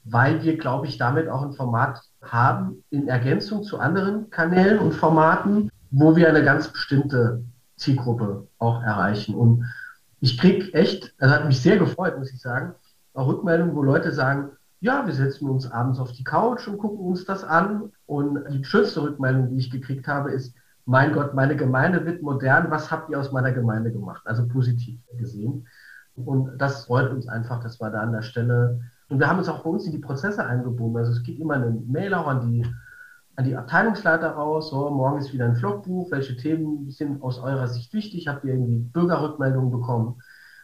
weil 0.09 0.43
wir, 0.43 0.57
glaube 0.57 0.87
ich, 0.87 0.97
damit 0.97 1.27
auch 1.29 1.41
ein 1.41 1.53
Format 1.53 2.01
haben 2.21 2.83
in 2.89 3.07
Ergänzung 3.07 3.63
zu 3.63 3.79
anderen 3.79 4.29
Kanälen 4.29 4.79
und 4.79 4.93
Formaten, 4.93 5.69
wo 5.91 6.15
wir 6.15 6.29
eine 6.29 6.43
ganz 6.43 6.69
bestimmte 6.69 7.43
Zielgruppe 7.75 8.47
auch 8.59 8.81
erreichen. 8.81 9.35
Und 9.35 9.65
ich 10.19 10.37
kriege 10.37 10.73
echt, 10.73 11.13
das 11.19 11.31
hat 11.31 11.45
mich 11.45 11.61
sehr 11.61 11.77
gefreut, 11.77 12.17
muss 12.17 12.31
ich 12.31 12.41
sagen, 12.41 12.73
auch 13.13 13.27
Rückmeldungen, 13.27 13.75
wo 13.75 13.83
Leute 13.83 14.11
sagen, 14.11 14.51
ja, 14.79 15.05
wir 15.05 15.13
setzen 15.13 15.49
uns 15.49 15.69
abends 15.71 15.99
auf 15.99 16.11
die 16.11 16.23
Couch 16.23 16.67
und 16.67 16.77
gucken 16.77 16.99
uns 16.99 17.25
das 17.25 17.43
an. 17.43 17.91
Und 18.05 18.43
die 18.51 18.63
schönste 18.63 19.01
Rückmeldung, 19.01 19.49
die 19.49 19.57
ich 19.57 19.71
gekriegt 19.71 20.07
habe, 20.07 20.31
ist, 20.31 20.53
mein 20.85 21.13
Gott, 21.13 21.33
meine 21.33 21.55
Gemeinde 21.55 22.05
wird 22.05 22.21
modern, 22.21 22.71
was 22.71 22.91
habt 22.91 23.09
ihr 23.09 23.19
aus 23.19 23.31
meiner 23.31 23.51
Gemeinde 23.51 23.91
gemacht? 23.91 24.21
Also 24.25 24.47
positiv 24.47 24.99
gesehen. 25.17 25.67
Und 26.15 26.57
das 26.57 26.85
freut 26.85 27.11
uns 27.11 27.27
einfach, 27.27 27.61
dass 27.61 27.79
wir 27.79 27.89
da 27.89 27.99
an 28.01 28.13
der 28.13 28.21
Stelle 28.21 28.79
und 29.09 29.19
wir 29.19 29.27
haben 29.27 29.39
uns 29.39 29.49
auch 29.49 29.63
bei 29.63 29.69
uns 29.69 29.85
in 29.85 29.91
die 29.91 29.99
Prozesse 29.99 30.45
eingebunden. 30.45 30.97
Also 30.97 31.11
es 31.11 31.23
geht 31.23 31.39
immer 31.39 31.55
eine 31.55 31.71
Mail 31.71 32.13
auch 32.13 32.27
an 32.27 32.51
die, 32.51 32.65
an 33.35 33.45
die 33.45 33.55
Abteilungsleiter 33.55 34.31
raus. 34.31 34.69
So, 34.69 34.89
morgen 34.89 35.19
ist 35.19 35.33
wieder 35.33 35.45
ein 35.45 35.55
Vlogbuch. 35.55 36.11
Welche 36.11 36.35
Themen 36.35 36.89
sind 36.89 37.21
aus 37.21 37.39
eurer 37.39 37.67
Sicht 37.67 37.93
wichtig? 37.93 38.27
Habt 38.27 38.43
ihr 38.43 38.53
irgendwie 38.53 38.79
Bürgerrückmeldungen 38.79 39.71
bekommen? 39.71 40.21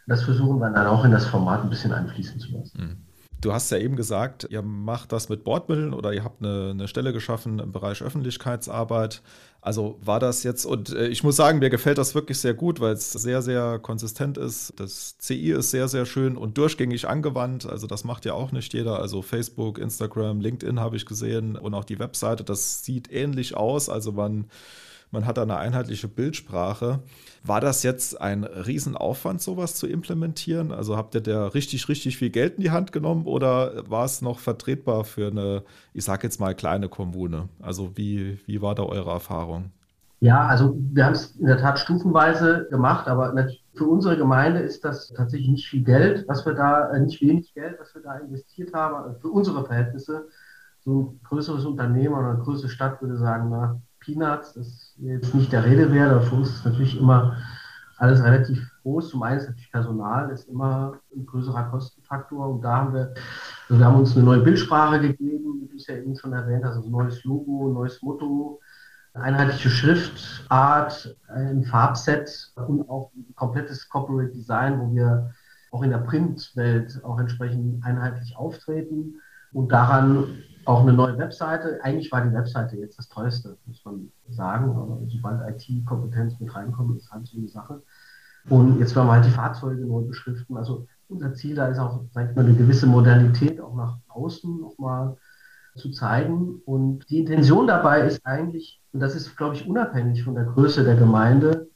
Das 0.07 0.23
versuchen 0.23 0.59
wir 0.59 0.69
dann 0.69 0.87
auch 0.87 1.05
in 1.05 1.11
das 1.11 1.25
Format 1.25 1.61
ein 1.61 1.69
bisschen 1.69 1.93
einfließen 1.93 2.39
zu 2.39 2.51
lassen. 2.57 2.81
Mhm. 2.81 3.12
Du 3.43 3.51
hast 3.51 3.69
ja 3.71 3.77
eben 3.77 3.97
gesagt, 3.97 4.47
ihr 4.51 4.61
macht 4.61 5.11
das 5.11 5.27
mit 5.27 5.43
Bordmitteln 5.43 5.93
oder 5.93 6.13
ihr 6.13 6.23
habt 6.23 6.41
eine, 6.41 6.69
eine 6.71 6.87
Stelle 6.87 7.11
geschaffen 7.11 7.59
im 7.59 7.73
Bereich 7.73 8.01
Öffentlichkeitsarbeit. 8.01 9.21
Also 9.59 9.99
war 10.01 10.21
das 10.21 10.43
jetzt, 10.43 10.65
und 10.65 10.95
äh, 10.95 11.07
ich 11.07 11.25
muss 11.25 11.35
sagen, 11.35 11.59
mir 11.59 11.69
gefällt 11.69 11.97
das 11.97 12.15
wirklich 12.15 12.37
sehr 12.37 12.53
gut, 12.53 12.79
weil 12.79 12.93
es 12.93 13.11
sehr, 13.11 13.41
sehr 13.41 13.79
konsistent 13.79 14.37
ist. 14.37 14.71
Das 14.77 15.17
CI 15.17 15.51
ist 15.51 15.71
sehr, 15.71 15.89
sehr 15.89 16.05
schön 16.05 16.37
und 16.37 16.57
durchgängig 16.57 17.09
angewandt. 17.09 17.65
Also 17.65 17.85
das 17.85 18.05
macht 18.05 18.23
ja 18.23 18.33
auch 18.33 18.53
nicht 18.53 18.73
jeder. 18.73 18.99
Also 18.99 19.21
Facebook, 19.21 19.77
Instagram, 19.77 20.39
LinkedIn 20.39 20.79
habe 20.79 20.95
ich 20.95 21.05
gesehen 21.05 21.57
und 21.57 21.73
auch 21.73 21.83
die 21.83 21.99
Webseite, 21.99 22.45
das 22.45 22.85
sieht 22.85 23.11
ähnlich 23.11 23.57
aus. 23.57 23.89
Also 23.89 24.13
man 24.13 24.45
man 25.13 25.27
hat 25.27 25.37
eine 25.37 25.57
einheitliche 25.57 26.07
Bildsprache. 26.07 26.99
War 27.43 27.61
das 27.61 27.83
jetzt 27.83 28.19
ein 28.19 28.43
Riesenaufwand, 28.43 29.41
sowas 29.41 29.75
zu 29.75 29.85
implementieren? 29.85 30.71
Also 30.71 30.97
habt 30.97 31.13
ihr 31.13 31.21
da 31.21 31.47
richtig, 31.47 31.87
richtig 31.87 32.17
viel 32.17 32.31
Geld 32.31 32.55
in 32.55 32.61
die 32.61 32.71
Hand 32.71 32.91
genommen 32.91 33.25
oder 33.25 33.89
war 33.89 34.05
es 34.05 34.21
noch 34.21 34.39
vertretbar 34.39 35.03
für 35.03 35.27
eine, 35.27 35.63
ich 35.93 36.03
sage 36.03 36.23
jetzt 36.23 36.39
mal, 36.39 36.55
kleine 36.55 36.89
Kommune? 36.89 37.47
Also 37.61 37.91
wie, 37.95 38.39
wie 38.47 38.61
war 38.61 38.73
da 38.73 38.83
eure 38.83 39.11
Erfahrung? 39.11 39.71
Ja, 40.19 40.47
also 40.47 40.75
wir 40.93 41.05
haben 41.05 41.13
es 41.13 41.35
in 41.35 41.45
der 41.45 41.57
Tat 41.57 41.77
stufenweise 41.77 42.67
gemacht, 42.71 43.07
aber 43.07 43.35
für 43.75 43.85
unsere 43.85 44.17
Gemeinde 44.17 44.61
ist 44.61 44.83
das 44.83 45.09
tatsächlich 45.09 45.49
nicht 45.49 45.67
viel 45.67 45.83
Geld, 45.83 46.25
was 46.27 46.45
wir 46.45 46.53
da, 46.53 46.89
äh, 46.91 46.99
nicht 47.01 47.21
wenig 47.21 47.53
Geld, 47.53 47.77
was 47.79 47.93
wir 47.93 48.01
da 48.01 48.15
investiert 48.15 48.73
haben. 48.73 48.95
Also 48.95 49.19
für 49.19 49.27
unsere 49.27 49.65
Verhältnisse, 49.65 50.27
so 50.79 51.01
ein 51.01 51.19
größeres 51.23 51.65
Unternehmen 51.65 52.15
oder 52.15 52.29
eine 52.29 52.39
größere 52.39 52.69
Stadt 52.69 53.01
würde 53.01 53.17
sagen, 53.17 53.49
na, 53.51 53.81
Peanuts, 54.03 54.53
das 54.53 54.95
jetzt 54.97 55.33
nicht 55.33 55.51
der 55.51 55.65
Rede 55.65 55.91
wert, 55.91 56.11
aber 56.11 56.21
für 56.21 56.35
uns 56.35 56.49
ist 56.49 56.65
natürlich 56.65 56.99
immer 56.99 57.37
alles 57.97 58.23
relativ 58.23 58.59
groß. 58.81 59.09
Zum 59.09 59.23
einen 59.23 59.39
ist 59.39 59.47
natürlich 59.47 59.71
Personal, 59.71 60.29
ist 60.29 60.49
immer 60.49 60.99
ein 61.15 61.25
größerer 61.25 61.63
Kostenfaktor. 61.69 62.49
Und 62.49 62.61
da 62.61 62.77
haben 62.77 62.93
wir, 62.93 63.13
also 63.69 63.79
wir 63.79 63.85
haben 63.85 63.99
uns 63.99 64.15
eine 64.15 64.25
neue 64.25 64.41
Bildsprache 64.41 64.99
gegeben, 64.99 65.61
wie 65.61 65.67
du 65.67 65.75
es 65.75 65.87
ja 65.87 65.95
eben 65.95 66.15
schon 66.15 66.33
erwähnt 66.33 66.63
hast, 66.65 66.75
also 66.75 66.87
ein 66.87 66.91
neues 66.91 67.23
Logo, 67.23 67.69
ein 67.69 67.73
neues 67.73 68.01
Motto, 68.01 68.59
eine 69.13 69.23
einheitliche 69.25 69.69
Schriftart, 69.69 71.15
ein 71.27 71.63
Farbset 71.63 72.51
und 72.67 72.89
auch 72.89 73.11
ein 73.15 73.33
komplettes 73.35 73.87
Corporate 73.87 74.31
Design, 74.31 74.79
wo 74.79 74.93
wir 74.93 75.31
auch 75.71 75.83
in 75.83 75.91
der 75.91 75.99
Printwelt 75.99 77.03
auch 77.03 77.19
entsprechend 77.19 77.83
einheitlich 77.85 78.35
auftreten 78.35 79.15
und 79.53 79.71
daran 79.71 80.43
auch 80.65 80.81
eine 80.81 80.93
neue 80.93 81.17
Webseite. 81.17 81.79
Eigentlich 81.83 82.11
war 82.11 82.25
die 82.25 82.33
Webseite 82.33 82.77
jetzt 82.77 82.97
das 82.97 83.09
teuerste, 83.09 83.57
muss 83.65 83.83
man 83.85 84.11
sagen. 84.29 84.71
Aber 84.71 84.99
sobald 85.07 85.41
IT-Kompetenz 85.49 86.39
mit 86.39 86.53
reinkommt, 86.55 86.97
ist 86.97 87.11
halt 87.11 87.27
so 87.27 87.37
eine 87.37 87.47
Sache. 87.47 87.81
Und 88.49 88.79
jetzt 88.79 88.95
wollen 88.95 89.07
wir 89.07 89.13
halt 89.13 89.25
die 89.25 89.29
Fahrzeuge 89.29 89.85
neu 89.85 90.01
beschriften. 90.01 90.57
Also 90.57 90.87
unser 91.09 91.33
Ziel 91.33 91.55
da 91.55 91.67
ist 91.67 91.79
auch, 91.79 92.01
sag 92.11 92.29
ich 92.29 92.35
mal, 92.35 92.45
eine 92.45 92.55
gewisse 92.55 92.87
Modernität 92.87 93.61
auch 93.61 93.75
nach 93.75 93.97
außen 94.09 94.59
nochmal 94.59 95.17
zu 95.75 95.91
zeigen. 95.91 96.61
Und 96.65 97.09
die 97.09 97.19
Intention 97.19 97.67
dabei 97.67 98.01
ist 98.01 98.25
eigentlich, 98.25 98.81
und 98.91 98.99
das 98.99 99.15
ist, 99.15 99.35
glaube 99.37 99.55
ich, 99.55 99.67
unabhängig 99.67 100.23
von 100.23 100.35
der 100.35 100.45
Größe 100.45 100.83
der 100.83 100.95
Gemeinde, 100.95 101.67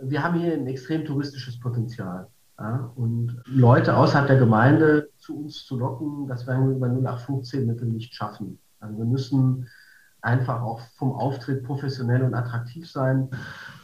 wir 0.00 0.22
haben 0.22 0.38
hier 0.38 0.54
ein 0.54 0.66
extrem 0.66 1.04
touristisches 1.04 1.58
Potenzial. 1.60 2.28
Ja, 2.60 2.92
und 2.94 3.42
Leute 3.46 3.96
außerhalb 3.96 4.26
der 4.26 4.36
Gemeinde 4.36 5.08
zu 5.16 5.44
uns 5.44 5.64
zu 5.64 5.78
locken, 5.78 6.28
das 6.28 6.46
werden 6.46 6.68
wir 6.68 6.76
über 6.76 6.88
0815 6.88 7.66
Mittel 7.66 7.88
nicht 7.88 8.14
schaffen. 8.14 8.58
Also 8.80 8.98
wir 8.98 9.06
müssen 9.06 9.66
einfach 10.20 10.60
auch 10.60 10.80
vom 10.98 11.12
Auftritt 11.12 11.64
professionell 11.64 12.22
und 12.22 12.34
attraktiv 12.34 12.90
sein. 12.90 13.30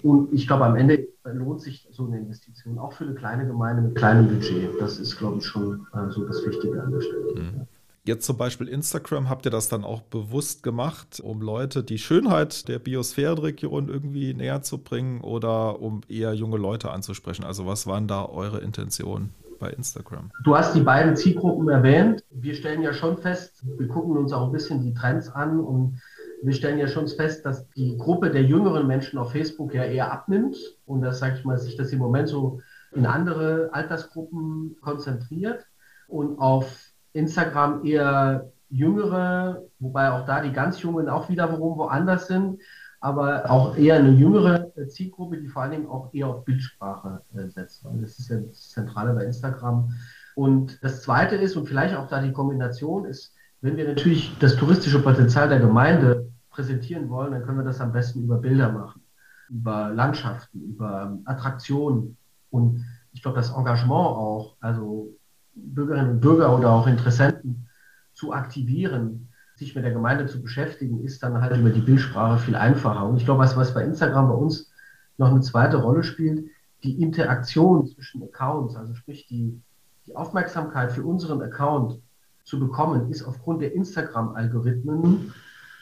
Und 0.03 0.31
ich 0.35 0.47
glaube, 0.47 0.67
am 0.67 0.77
Ende 0.77 1.09
lohnt 1.25 1.63
sich 1.63 1.89
so 1.91 2.07
eine 2.07 2.19
Investition, 2.19 2.79
auch 2.79 2.93
für 2.93 3.05
eine 3.05 3.15
kleine 3.15 3.47
Gemeinde 3.47 3.81
mit 3.81 3.95
kleinem 3.95 4.29
Budget. 4.29 4.79
Das 4.79 4.99
ist, 4.99 5.17
glaube 5.17 5.39
ich, 5.39 5.47
schon 5.47 5.87
äh, 5.95 6.11
so 6.11 6.27
das 6.27 6.45
Wichtige 6.45 6.83
an 6.83 6.93
der 6.93 7.01
Stelle. 7.01 7.35
Mhm. 7.35 7.67
Jetzt 8.07 8.25
zum 8.25 8.37
Beispiel 8.37 8.69
Instagram, 8.69 9.29
habt 9.29 9.47
ihr 9.47 9.51
das 9.51 9.69
dann 9.69 9.83
auch 9.83 10.01
bewusst 10.01 10.63
gemacht, 10.63 11.21
um 11.21 11.43
Leute 11.43 11.83
die 11.83 11.99
Schönheit 11.99 12.69
der 12.69 12.79
Biosphärenregion 12.79 13.89
irgendwie 13.89 14.33
näher 14.33 14.63
zu 14.63 14.79
bringen 14.79 15.21
oder 15.23 15.81
um 15.83 16.03
eher 16.09 16.33
junge 16.33 16.57
Leute 16.57 16.91
anzusprechen? 16.91 17.45
Also 17.45 17.67
was 17.67 17.89
waren 17.89 18.07
da 18.07 18.25
eure 18.25 18.61
Intentionen? 18.61 19.35
bei 19.59 19.71
Instagram? 19.71 20.31
Du 20.45 20.55
hast 20.55 20.75
die 20.75 20.83
beiden 20.83 21.17
Zielgruppen 21.17 21.71
erwähnt. 21.71 22.23
Wir 22.31 22.55
stellen 22.55 22.83
ja 22.83 22.93
schon 22.93 23.17
fest, 23.17 23.65
wir 23.79 23.89
gucken 23.89 24.15
uns 24.19 24.31
auch 24.35 24.49
ein 24.49 24.53
bisschen 24.53 24.83
die 24.83 24.93
Trends 24.93 25.31
an 25.31 25.61
und 25.61 25.99
wir 26.43 26.53
stellen 26.53 26.79
ja 26.79 26.89
schon 26.89 27.09
fest, 27.09 27.47
dass 27.47 27.67
die 27.71 27.97
Gruppe 27.97 28.31
der 28.31 28.43
jüngeren 28.43 28.87
Menschen 28.87 29.19
auf 29.19 29.33
Facebook 29.33 29.73
ja 29.73 29.85
eher 29.85 30.13
abnimmt 30.13 30.57
und 30.85 31.01
das 31.01 31.21
sage 31.21 31.37
ich 31.39 31.45
mal, 31.47 31.57
sich 31.57 31.75
das 31.75 31.91
im 31.91 32.01
Moment 32.01 32.29
so 32.29 32.61
in 32.93 33.07
andere 33.07 33.71
Altersgruppen 33.73 34.77
konzentriert 34.83 35.65
und 36.09 36.39
auf 36.39 36.86
Instagram 37.17 37.85
eher 37.85 38.51
jüngere, 38.69 39.63
wobei 39.79 40.11
auch 40.11 40.27
da 40.27 40.41
die 40.41 40.53
ganz 40.53 40.83
Jungen 40.83 41.09
auch 41.09 41.29
wiederum 41.29 41.79
woanders 41.79 42.27
sind, 42.27 42.61
aber 43.01 43.51
auch 43.51 43.77
eher 43.77 43.97
eine 43.97 44.11
jüngere 44.11 44.73
Zielgruppe, 44.89 45.39
die 45.39 45.49
vor 45.49 45.63
allen 45.63 45.73
Dingen 45.73 45.87
auch 45.87 46.13
eher 46.13 46.29
auf 46.29 46.45
Bildsprache 46.45 47.23
äh, 47.35 47.49
setzt. 47.49 47.85
Das 47.85 48.19
ist 48.19 48.31
ja 48.31 48.39
das 48.39 48.71
Zentrale 48.71 49.15
bei 49.15 49.25
Instagram. 49.25 49.91
Und 50.35 50.83
das 50.83 51.03
Zweite 51.03 51.37
ist, 51.37 51.57
und 51.57 51.67
vielleicht 51.67 51.95
auch 51.95 52.09
da 52.09 52.21
die 52.21 52.33
Kombination 52.33 53.05
ist, 53.05 53.35
wenn 53.61 53.77
wir 53.77 53.87
natürlich 53.87 54.37
das 54.39 54.57
touristische 54.57 55.03
Potenzial 55.03 55.49
der 55.49 55.61
Gemeinde 55.61 56.29
präsentieren 56.51 57.09
wollen, 57.09 57.33
dann 57.33 57.43
können 57.43 57.59
wir 57.59 57.65
das 57.65 57.81
am 57.81 57.93
besten 57.93 58.23
über 58.23 58.39
Bilder 58.39 58.71
machen, 58.71 59.03
über 59.49 59.91
Landschaften, 59.91 60.61
über 60.61 61.19
Attraktionen. 61.25 62.17
Und 62.51 62.85
ich 63.13 63.23
glaube, 63.23 63.37
das 63.37 63.51
Engagement 63.51 64.17
auch, 64.17 64.57
also 64.61 65.16
Bürgerinnen 65.57 66.11
und 66.11 66.21
Bürger 66.21 66.57
oder 66.57 66.71
auch 66.71 66.87
Interessenten 66.87 67.67
zu 68.13 68.33
aktivieren, 68.33 69.29
sich 69.57 69.75
mit 69.75 69.85
der 69.85 69.93
Gemeinde 69.93 70.27
zu 70.27 70.43
beschäftigen, 70.43 71.03
ist 71.03 71.23
dann 71.23 71.41
halt 71.41 71.57
über 71.57 71.71
die 71.71 71.81
Bildsprache 71.81 72.39
viel 72.39 72.55
einfacher. 72.57 73.07
Und 73.07 73.17
ich 73.17 73.25
glaube, 73.25 73.41
was, 73.41 73.57
was 73.57 73.73
bei 73.73 73.83
Instagram 73.83 74.29
bei 74.29 74.35
uns 74.35 74.71
noch 75.17 75.31
eine 75.31 75.41
zweite 75.41 75.79
Rolle 75.79 76.03
spielt, 76.03 76.45
die 76.85 77.03
Interaktion 77.03 77.87
zwischen 77.87 78.23
Accounts, 78.23 78.77
also 78.77 78.95
sprich 78.95 79.27
die, 79.29 79.61
die 80.07 80.15
Aufmerksamkeit 80.15 80.93
für 80.93 81.03
unseren 81.03 81.41
Account 81.43 82.01
zu 82.45 82.61
bekommen, 82.61 83.11
ist 83.11 83.23
aufgrund 83.23 83.63
der 83.63 83.75
Instagram-Algorithmen, 83.75 85.33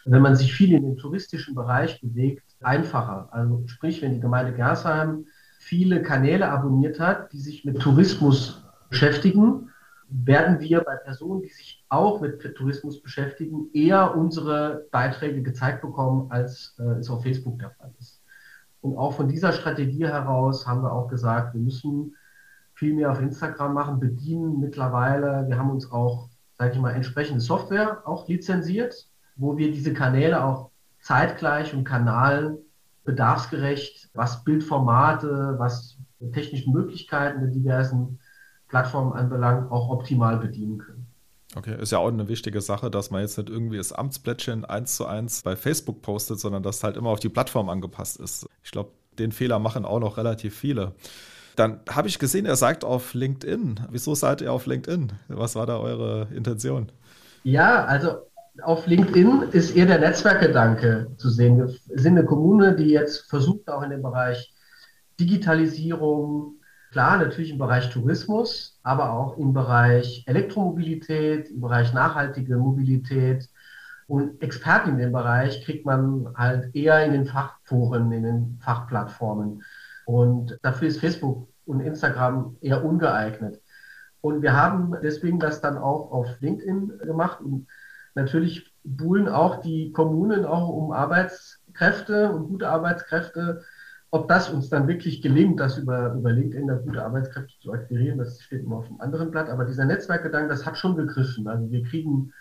wenn 0.07 0.23
man 0.23 0.37
sich 0.37 0.53
viel 0.55 0.73
in 0.73 0.83
den 0.83 0.97
touristischen 0.97 1.55
Bereich 1.55 2.01
bewegt, 2.01 2.45
einfacher. 2.61 3.29
Also 3.33 3.65
sprich, 3.67 4.03
wenn 4.03 4.15
die 4.15 4.21
Gemeinde 4.21 4.53
Gersheim 4.53 5.27
viele 5.59 6.03
Kanäle 6.03 6.51
abonniert 6.51 7.01
hat, 7.01 7.33
die 7.33 7.41
sich 7.41 7.65
mit 7.65 7.81
Tourismus 7.81 8.64
beschäftigen, 8.89 9.71
werden 10.09 10.61
wir 10.61 10.81
bei 10.81 10.97
Personen, 10.97 11.43
die 11.43 11.49
sich 11.49 11.85
auch 11.89 12.21
mit 12.21 12.41
Tourismus 12.57 13.03
beschäftigen, 13.03 13.69
eher 13.73 14.17
unsere 14.17 14.87
Beiträge 14.91 15.43
gezeigt 15.43 15.83
bekommen, 15.83 16.31
als 16.31 16.77
äh, 16.79 16.99
es 17.01 17.11
auf 17.11 17.23
Facebook 17.23 17.59
der 17.59 17.71
Fall 17.71 17.93
ist. 17.99 18.23
Und 18.81 18.97
auch 18.99 19.15
von 19.15 19.29
dieser 19.29 19.53
Strategie 19.53 20.07
heraus 20.07 20.67
haben 20.67 20.83
wir 20.83 20.93
auch 20.93 21.09
gesagt, 21.09 21.55
wir 21.55 21.61
müssen 21.61 22.15
viel 22.75 22.95
mehr 22.95 23.11
auf 23.11 23.21
Instagram 23.21 23.73
machen, 23.73 24.01
bedienen 24.01 24.61
mittlerweile. 24.61 25.47
Wir 25.49 25.59
haben 25.59 25.71
uns 25.71 25.91
auch, 25.91 26.29
sage 26.59 26.73
ich 26.75 26.79
mal, 26.79 26.91
entsprechende 26.91 27.41
Software 27.41 28.03
auch 28.07 28.29
lizenziert, 28.29 29.09
wo 29.37 29.57
wir 29.57 29.73
diese 29.73 29.95
Kanäle 29.95 30.45
auch 30.45 30.71
zeitgleich 31.01 31.75
und 31.75 31.85
Kanalen 31.85 32.59
bedarfsgerecht, 33.05 34.11
was 34.15 34.45
Bildformate, 34.45 35.55
was 35.59 35.99
technische 36.33 36.71
Möglichkeiten 36.71 37.41
der 37.41 37.51
diversen 37.51 38.19
Plattformen 38.75 39.13
anbelangt, 39.13 39.71
auch 39.71 39.89
optimal 39.89 40.37
bedienen 40.39 40.79
können. 40.79 41.07
Okay, 41.55 41.81
ist 41.81 41.93
ja 41.93 41.99
auch 41.99 42.09
eine 42.09 42.27
wichtige 42.27 42.61
Sache, 42.61 42.91
dass 42.91 43.13
man 43.13 43.21
jetzt 43.21 43.39
nicht 43.39 43.49
irgendwie 43.49 43.77
das 43.77 43.93
Amtsplättchen 43.93 44.65
eins 44.65 44.97
zu 44.97 45.07
eins 45.07 45.43
bei 45.43 45.55
Facebook 45.55 46.03
postet, 46.03 46.41
sondern 46.41 46.65
dass 46.65 46.83
halt 46.83 46.97
immer 46.97 47.11
auf 47.11 47.21
die 47.21 47.29
Plattform 47.29 47.69
angepasst 47.69 48.19
ist. 48.19 48.49
Ich 48.65 48.73
glaube, 48.73 48.91
den 49.17 49.31
Fehler 49.31 49.61
machen 49.61 49.85
auch 49.85 50.01
noch 50.01 50.17
relativ 50.17 50.59
viele. 50.59 50.97
Dann 51.55 51.79
habe 51.89 52.09
ich 52.09 52.19
gesehen, 52.19 52.47
ihr 52.47 52.57
seid 52.57 52.83
auf 52.83 53.15
LinkedIn. 53.15 53.79
Wieso 53.91 54.17
seid 54.17 54.41
ihr 54.41 54.53
auf 54.53 54.67
LinkedIn? 54.67 55.13
Was 55.29 55.55
war 55.55 55.67
da 55.67 55.79
eure 55.79 56.27
Intention? 56.35 56.91
Ja, 57.45 57.85
also 57.85 58.17
auf 58.61 58.89
LinkedIn 58.89 59.51
ist 59.53 59.77
eher 59.77 59.87
der 59.87 60.01
Netzwerkgedanke 60.01 61.13
zu 61.17 61.31
sehen. 61.31 61.59
Wir 61.59 61.69
sind 61.97 62.19
eine 62.19 62.27
Kommune, 62.27 62.75
die 62.75 62.89
jetzt 62.89 63.31
versucht, 63.31 63.69
auch 63.69 63.83
in 63.83 63.91
dem 63.91 64.03
Bereich 64.03 64.53
Digitalisierung, 65.21 66.57
Klar, 66.95 67.19
natürlich 67.19 67.51
im 67.51 67.59
Bereich 67.59 67.91
Tourismus, 67.91 68.79
aber 68.85 69.11
auch 69.11 69.37
im 69.37 69.53
Bereich 69.53 70.23
Elektromobilität, 70.29 71.51
im 71.51 71.61
Bereich 71.61 71.93
nachhaltige 71.93 72.57
Mobilität. 72.57 73.49
Und 74.07 74.41
Experten 74.41 74.91
in 74.91 74.99
dem 74.99 75.11
Bereich 75.11 75.65
kriegt 75.65 75.85
man 75.85 76.33
halt 76.37 76.73
eher 76.73 77.05
in 77.05 77.11
den 77.11 77.27
Fachforen, 77.27 78.13
in 78.13 78.23
den 78.23 78.61
Fachplattformen. 78.63 79.65
Und 80.05 80.57
dafür 80.63 80.87
ist 80.87 81.01
Facebook 81.01 81.49
und 81.67 81.81
Instagram 81.81 82.57
eher 82.61 82.85
ungeeignet. 82.85 83.61
Und 84.21 84.43
wir 84.43 84.53
haben 84.53 84.95
deswegen 85.03 85.41
das 85.41 85.61
dann 85.61 85.77
auch 85.77 86.13
auf 86.13 86.41
LinkedIn 86.41 86.99
gemacht. 86.99 87.41
Und 87.41 87.67
natürlich 88.15 88.73
buhlen 88.85 89.29
auch 89.29 89.63
die 89.63 89.91
Kommunen 89.91 90.45
auch 90.45 90.69
um 90.69 90.93
Arbeitskräfte 90.93 92.31
und 92.31 92.47
gute 92.47 92.69
Arbeitskräfte 92.69 93.65
ob 94.15 94.29
das 94.29 94.49
uns 94.49 94.69
dann 94.69 94.87
wirklich 94.87 95.23
gelingt, 95.23 95.59
das 95.59 95.77
über, 95.77 96.13
über 96.13 96.31
LinkedIn 96.31 96.69
da 96.69 96.77
gute 96.77 97.05
Arbeitskräfte 97.05 97.59
zu 97.61 97.73
akquirieren, 97.73 98.17
das 98.17 98.41
steht 98.41 98.63
immer 98.63 98.77
auf 98.77 98.87
einem 98.87 99.01
anderen 99.01 99.33
Blatt. 99.33 99.51
Aber 99.51 99.65
dieser 99.65 99.87
Netzwerkgedanke, 99.87 100.51
das 100.51 100.65
hat 100.65 100.79
schon 100.79 100.95
gegriffen. 100.95 101.49
Also 101.49 101.69
wir 101.73 101.83
kriegen 101.83 102.33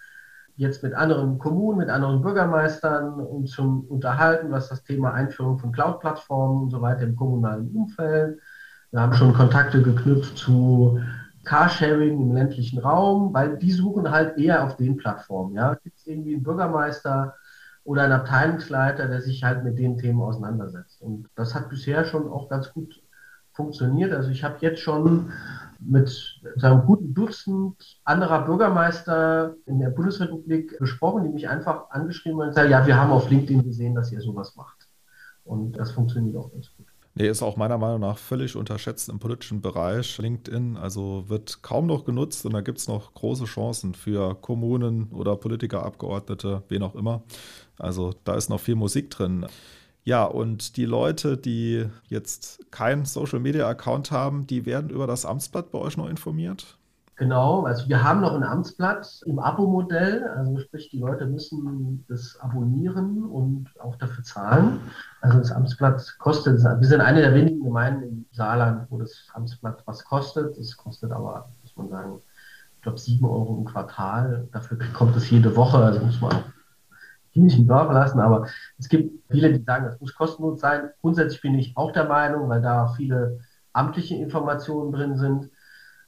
jetzt 0.56 0.84
mit 0.84 0.94
anderen 0.94 1.40
Kommunen, 1.40 1.80
mit 1.80 1.90
anderen 1.90 2.22
Bürgermeistern 2.22 3.14
uns 3.14 3.56
schon 3.56 3.88
unterhalten, 3.88 4.52
was 4.52 4.70
das 4.70 4.84
Thema 4.84 5.14
Einführung 5.16 5.58
von 5.58 5.72
Cloud-Plattformen 5.72 6.62
und 6.62 6.70
so 6.70 6.80
weiter 6.80 7.02
im 7.02 7.16
kommunalen 7.16 7.76
Umfeld. 7.76 8.40
Wir 8.92 9.02
haben 9.02 9.14
schon 9.14 9.34
Kontakte 9.34 9.82
geknüpft 9.82 10.38
zu 10.38 11.00
Carsharing 11.44 12.22
im 12.22 12.36
ländlichen 12.36 12.78
Raum, 12.78 13.34
weil 13.34 13.58
die 13.58 13.72
suchen 13.72 14.12
halt 14.12 14.38
eher 14.38 14.64
auf 14.64 14.78
den 14.78 14.98
Plattformen. 14.98 15.56
Ja, 15.56 15.74
gibt 15.84 15.98
es 15.98 16.06
irgendwie 16.06 16.36
einen 16.36 16.44
Bürgermeister, 16.44 17.34
oder 17.84 18.04
ein 18.04 18.12
Abteilungsleiter, 18.12 19.08
der 19.08 19.22
sich 19.22 19.44
halt 19.44 19.64
mit 19.64 19.78
den 19.78 19.98
Themen 19.98 20.22
auseinandersetzt. 20.22 21.02
Und 21.02 21.28
das 21.36 21.54
hat 21.54 21.70
bisher 21.70 22.06
schon 22.06 22.30
auch 22.30 22.50
ganz 22.50 22.72
gut 22.72 23.02
funktioniert. 23.52 24.14
Also 24.14 24.30
ich 24.30 24.44
habe 24.44 24.58
jetzt 24.62 24.80
schon 24.80 25.32
mit 25.80 26.42
einem 26.62 26.86
guten 26.86 27.14
Dutzend 27.14 28.00
anderer 28.04 28.46
Bürgermeister 28.46 29.56
in 29.66 29.80
der 29.80 29.90
Bundesrepublik 29.90 30.78
gesprochen, 30.78 31.24
die 31.24 31.30
mich 31.30 31.50
einfach 31.50 31.90
angeschrieben 31.90 32.40
haben 32.40 32.48
und 32.48 32.56
gesagt, 32.56 32.70
ja, 32.70 32.86
wir 32.86 32.98
haben 32.98 33.12
auf 33.12 33.30
LinkedIn 33.30 33.64
gesehen, 33.64 33.96
dass 33.96 34.12
ihr 34.12 34.22
sowas 34.22 34.56
macht. 34.56 34.88
Und 35.44 35.74
das 35.74 35.92
funktioniert 35.92 36.38
auch 36.38 36.52
ganz 36.52 36.72
gut. 36.78 36.88
Nee, 37.16 37.28
ist 37.28 37.44
auch 37.44 37.58
meiner 37.58 37.78
Meinung 37.78 38.00
nach 38.00 38.18
völlig 38.18 38.56
unterschätzt 38.56 39.08
im 39.08 39.20
politischen 39.20 39.62
Bereich. 39.62 40.18
LinkedIn, 40.18 40.78
also 40.78 41.26
wird 41.28 41.62
kaum 41.62 41.86
noch 41.86 42.06
genutzt 42.06 42.44
und 42.46 42.54
da 42.54 42.62
gibt 42.62 42.80
es 42.80 42.88
noch 42.88 43.14
große 43.14 43.46
Chancen 43.46 43.94
für 43.94 44.34
Kommunen 44.36 45.10
oder 45.12 45.36
Politiker, 45.36 45.86
Abgeordnete, 45.86 46.64
wen 46.70 46.82
auch 46.82 46.96
immer. 46.96 47.22
Also 47.78 48.16
da 48.24 48.34
ist 48.34 48.50
noch 48.50 48.60
viel 48.60 48.76
Musik 48.76 49.12
drin. 49.12 49.46
Ja, 50.04 50.26
und 50.26 50.76
die 50.76 50.86
Leute, 50.86 51.38
die 51.38 51.86
jetzt 52.10 52.60
keinen 52.72 53.06
Social 53.06 53.40
Media 53.40 53.68
Account 53.68 54.10
haben, 54.12 54.48
die 54.48 54.66
werden 54.66 54.90
über 54.90 55.06
das 55.06 55.24
Amtsblatt 55.24 55.72
bei 55.72 55.80
euch 55.80 55.98
noch 55.98 56.10
informiert? 56.10 56.78
Genau, 57.16 57.64
also 57.64 57.88
wir 57.88 58.04
haben 58.04 58.22
noch 58.22 58.34
ein 58.34 58.44
Amtsblatt 58.44 59.22
im 59.28 59.38
Abo-Modell, 59.38 60.24
also 60.36 60.58
sprich, 60.58 60.90
die 60.90 60.98
Leute 60.98 61.28
müssen 61.28 62.04
das 62.08 62.40
abonnieren 62.40 63.24
und 63.26 63.70
auch 63.80 63.96
dafür 63.98 64.24
zahlen. 64.24 64.80
Also 65.22 65.38
das 65.38 65.52
Amtsblatt 65.52 66.16
kostet, 66.18 66.64
wir 66.64 66.88
sind 66.88 67.02
eine 67.02 67.22
der 67.22 67.36
wenigen 67.36 67.64
Gemeinden 67.64 68.04
im 68.04 68.26
Saarland, 68.32 68.88
wo 68.90 68.98
das 68.98 69.28
Amtsblatt 69.34 69.84
was 69.86 70.04
kostet. 70.04 70.58
Das 70.58 70.76
kostet 70.76 71.12
aber, 71.12 71.50
muss 71.62 71.78
man 71.78 71.90
sagen, 71.90 72.20
ich 72.76 72.82
glaube, 72.82 72.98
sieben 72.98 73.26
Euro 73.26 73.58
im 73.58 73.66
Quartal. 73.66 74.48
Dafür 74.52 74.80
kommt 74.94 75.16
es 75.16 75.30
jede 75.30 75.56
Woche, 75.56 75.78
also 75.78 76.00
muss 76.00 76.20
man 76.20 76.34
auch 76.34 76.44
die 77.36 77.42
nicht 77.42 77.58
im 77.58 77.68
Dorf 77.68 77.92
lassen, 77.92 78.20
aber 78.20 78.48
es 78.78 78.90
gibt 78.90 79.12
viele, 79.30 79.58
die 79.58 79.64
sagen, 79.64 79.86
das 79.86 80.00
muss 80.00 80.16
kostenlos 80.16 80.60
sein. 80.60 80.90
Grundsätzlich 81.02 81.42
bin 81.42 81.56
ich 81.56 81.76
auch 81.78 81.92
der 81.92 82.06
Meinung, 82.06 82.50
weil 82.50 82.62
da 82.62 82.94
viele 82.96 83.40
amtliche 83.72 84.16
Informationen 84.16 84.92
drin 84.92 85.18
sind. 85.18 85.50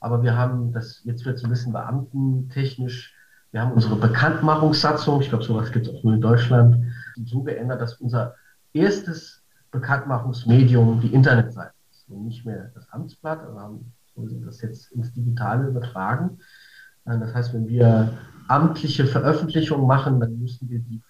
Aber 0.06 0.22
wir 0.22 0.38
haben 0.38 0.72
das, 0.72 1.02
jetzt 1.04 1.26
wird 1.26 1.38
es 1.38 1.44
ein 1.44 1.50
bisschen 1.50 1.74
beamtentechnisch, 1.74 3.16
wir 3.52 3.60
haben 3.60 3.72
unsere 3.72 3.96
Bekanntmachungssatzung, 3.96 5.20
ich 5.20 5.30
glaube, 5.30 5.44
sowas 5.44 5.72
gibt 5.72 5.88
es 5.88 5.96
auch 5.96 6.04
nur 6.04 6.14
in 6.14 6.22
Deutschland, 6.22 6.94
so 7.26 7.42
geändert, 7.42 7.82
dass 7.82 7.96
unser 7.96 8.36
erstes 8.72 9.42
Bekanntmachungsmedium 9.72 11.02
die 11.02 11.12
Internetseite 11.12 11.74
ist 11.90 12.08
und 12.08 12.24
nicht 12.24 12.46
mehr 12.46 12.70
das 12.76 12.88
Amtsblatt. 12.92 13.52
Wir 13.52 13.60
haben 13.60 13.92
das 14.46 14.62
jetzt 14.62 14.92
ins 14.92 15.12
Digitale 15.12 15.70
übertragen. 15.70 16.38
Das 17.06 17.34
heißt, 17.34 17.56
wenn 17.56 17.68
wir 17.68 18.14
amtliche 18.48 19.08
Veröffentlichungen 19.08 19.88
machen, 19.88 20.20
dann 20.20 20.38
müssen 20.38 20.70
wir 20.70 20.82
die 20.82 21.02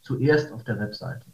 zuerst 0.00 0.50
auf 0.52 0.64
der 0.64 0.80
Webseite. 0.80 1.29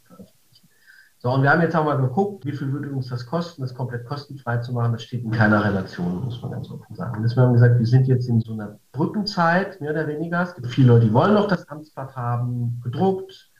So, 1.27 1.33
und 1.33 1.43
wir 1.43 1.51
haben 1.51 1.61
jetzt 1.61 1.75
auch 1.75 1.83
mal 1.83 1.97
geguckt, 1.97 2.45
wie 2.45 2.53
viel 2.53 2.71
würde 2.71 2.89
uns 2.89 3.09
das 3.09 3.25
kosten, 3.25 3.61
das 3.61 3.75
komplett 3.75 4.05
kostenfrei 4.05 4.59
zu 4.59 4.71
machen. 4.71 4.93
Das 4.93 5.03
steht 5.03 5.25
in 5.25 5.31
keiner 5.31 5.61
Relation, 5.61 6.23
muss 6.23 6.41
man 6.41 6.51
ganz 6.51 6.71
offen 6.71 6.95
sagen. 6.95 7.17
Und 7.17 7.23
deswegen 7.23 7.41
haben 7.41 7.49
wir 7.49 7.59
gesagt, 7.59 7.79
wir 7.79 7.85
sind 7.85 8.07
jetzt 8.07 8.29
in 8.29 8.39
so 8.39 8.53
einer 8.53 8.79
Brückenzeit, 8.93 9.81
mehr 9.81 9.91
oder 9.91 10.07
weniger. 10.07 10.41
Es 10.41 10.55
gibt 10.55 10.67
viele 10.67 10.87
Leute, 10.87 11.07
die 11.07 11.13
wollen 11.13 11.33
noch 11.33 11.49
das 11.49 11.67
Amtsblatt 11.67 12.15
haben, 12.15 12.79
gedruckt, 12.81 13.51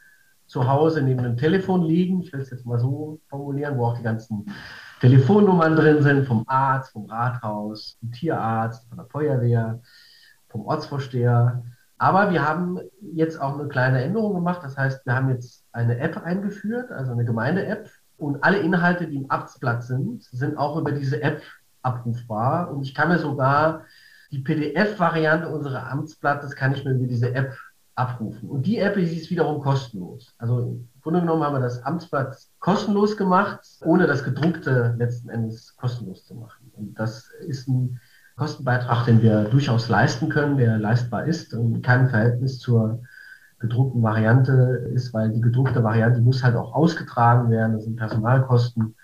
zu 0.45 0.65
Hause 0.65 1.01
neben 1.01 1.23
dem 1.23 1.35
Telefon 1.35 1.83
liegen. 1.83 2.21
Ich 2.21 2.31
will 2.31 2.39
es 2.39 2.51
jetzt 2.51 2.65
mal 2.65 2.79
so 2.79 3.19
formulieren, 3.27 3.77
wo 3.77 3.87
auch 3.87 3.97
die 3.97 4.03
ganzen 4.03 4.45
Telefonnummern 5.01 5.75
drin 5.75 6.01
sind 6.01 6.25
vom 6.25 6.45
Arzt, 6.47 6.93
vom 6.93 7.03
Rathaus, 7.07 7.97
vom 7.99 8.13
Tierarzt, 8.13 8.87
von 8.87 8.97
der 8.97 9.07
Feuerwehr, 9.07 9.81
vom 10.47 10.65
Ortsvorsteher. 10.65 11.65
Aber 11.97 12.31
wir 12.31 12.47
haben 12.47 12.79
jetzt 13.13 13.41
auch 13.41 13.57
eine 13.57 13.67
kleine 13.67 14.03
Änderung 14.03 14.35
gemacht. 14.35 14.61
Das 14.63 14.77
heißt, 14.77 15.05
wir 15.05 15.15
haben 15.15 15.29
jetzt 15.29 15.65
eine 15.71 15.97
App 15.97 16.17
eingeführt, 16.23 16.91
also 16.91 17.11
eine 17.11 17.25
Gemeinde-App. 17.25 17.89
Und 18.17 18.43
alle 18.43 18.59
Inhalte, 18.59 19.07
die 19.07 19.17
im 19.17 19.31
Amtsblatt 19.31 19.83
sind, 19.83 20.23
sind 20.23 20.57
auch 20.57 20.77
über 20.77 20.91
diese 20.91 21.21
App 21.21 21.41
abrufbar. 21.81 22.71
Und 22.71 22.83
ich 22.83 22.93
kann 22.93 23.09
mir 23.09 23.19
sogar 23.19 23.85
die 24.31 24.39
PDF-Variante 24.39 25.47
unserer 25.49 25.89
Amtsblattes 25.89 26.55
kann 26.55 26.73
ich 26.73 26.83
mir 26.83 26.91
über 26.91 27.07
diese 27.07 27.33
App 27.33 27.57
abrufen. 27.95 28.49
Und 28.49 28.65
die 28.67 28.77
App 28.77 28.95
ist 28.97 29.29
wiederum 29.29 29.61
kostenlos. 29.61 30.33
Also 30.37 30.59
im 30.59 30.89
Grunde 31.01 31.21
genommen 31.21 31.43
haben 31.43 31.55
wir 31.55 31.61
das 31.61 31.83
Amtsblatt 31.83 32.37
kostenlos 32.59 33.17
gemacht, 33.17 33.59
ohne 33.81 34.05
das 34.05 34.23
gedruckte 34.23 34.95
letzten 34.97 35.29
Endes 35.29 35.75
kostenlos 35.77 36.25
zu 36.25 36.35
machen. 36.35 36.71
Und 36.73 36.99
das 36.99 37.29
ist 37.47 37.67
ein 37.67 37.99
Kostenbeitrag, 38.37 39.05
den 39.05 39.21
wir 39.21 39.45
durchaus 39.45 39.89
leisten 39.89 40.29
können, 40.29 40.57
der 40.57 40.77
leistbar 40.77 41.25
ist 41.25 41.53
und 41.53 41.81
kein 41.81 42.07
Verhältnis 42.07 42.59
zur 42.59 43.01
gedruckten 43.59 44.03
Variante 44.03 44.51
ist, 44.93 45.13
weil 45.13 45.31
die 45.31 45.41
gedruckte 45.41 45.83
Variante 45.83 46.21
muss 46.21 46.43
halt 46.43 46.55
auch 46.55 46.73
ausgetragen 46.73 47.49
werden. 47.49 47.73
Das 47.73 47.85
sind 47.85 47.95
Personalkosten, 47.95 48.95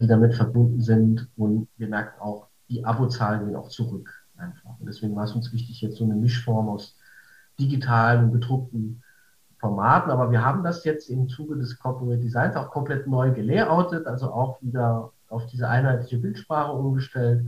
die 0.00 0.08
damit 0.08 0.34
verbunden 0.34 0.80
sind. 0.80 1.28
Und 1.36 1.68
wir 1.76 1.88
merken 1.88 2.20
auch, 2.20 2.48
die 2.68 2.84
Abozahlen 2.84 3.46
gehen 3.46 3.54
auch 3.54 3.68
zurück 3.68 4.10
einfach. 4.36 4.78
Und 4.80 4.86
deswegen 4.86 5.14
war 5.14 5.24
es 5.24 5.32
uns 5.32 5.52
wichtig, 5.52 5.80
jetzt 5.80 5.98
so 5.98 6.04
eine 6.04 6.16
Mischform 6.16 6.68
aus 6.68 6.96
digitalen 7.60 8.24
und 8.24 8.32
gedruckten 8.32 9.04
Formaten. 9.58 10.10
Aber 10.10 10.32
wir 10.32 10.44
haben 10.44 10.64
das 10.64 10.84
jetzt 10.84 11.08
im 11.08 11.28
Zuge 11.28 11.56
des 11.56 11.78
Corporate 11.78 12.20
Designs 12.20 12.56
auch 12.56 12.70
komplett 12.70 13.06
neu 13.06 13.30
gelayoutet, 13.30 14.08
also 14.08 14.32
auch 14.32 14.60
wieder 14.62 15.12
auf 15.28 15.46
diese 15.46 15.68
einheitliche 15.68 16.18
Bildsprache 16.18 16.72
umgestellt. 16.72 17.46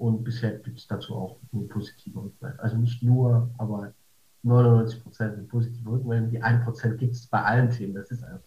Und 0.00 0.24
bisher 0.24 0.58
gibt 0.60 0.78
es 0.78 0.86
dazu 0.86 1.14
auch 1.14 1.36
nur 1.52 1.68
positive 1.68 2.18
Rückmeldungen. 2.18 2.58
Also 2.60 2.78
nicht 2.78 3.02
nur, 3.02 3.50
aber 3.58 3.92
99 4.42 5.02
Prozent 5.02 5.46
positive 5.48 5.90
Rückmeldungen. 5.90 6.30
Die 6.30 6.42
1 6.42 6.64
Prozent 6.64 6.96
gibt 6.96 7.12
es 7.12 7.26
bei 7.26 7.42
allen 7.42 7.68
Themen. 7.68 7.92
Das 7.92 8.10
ist 8.10 8.24
einfach. 8.24 8.40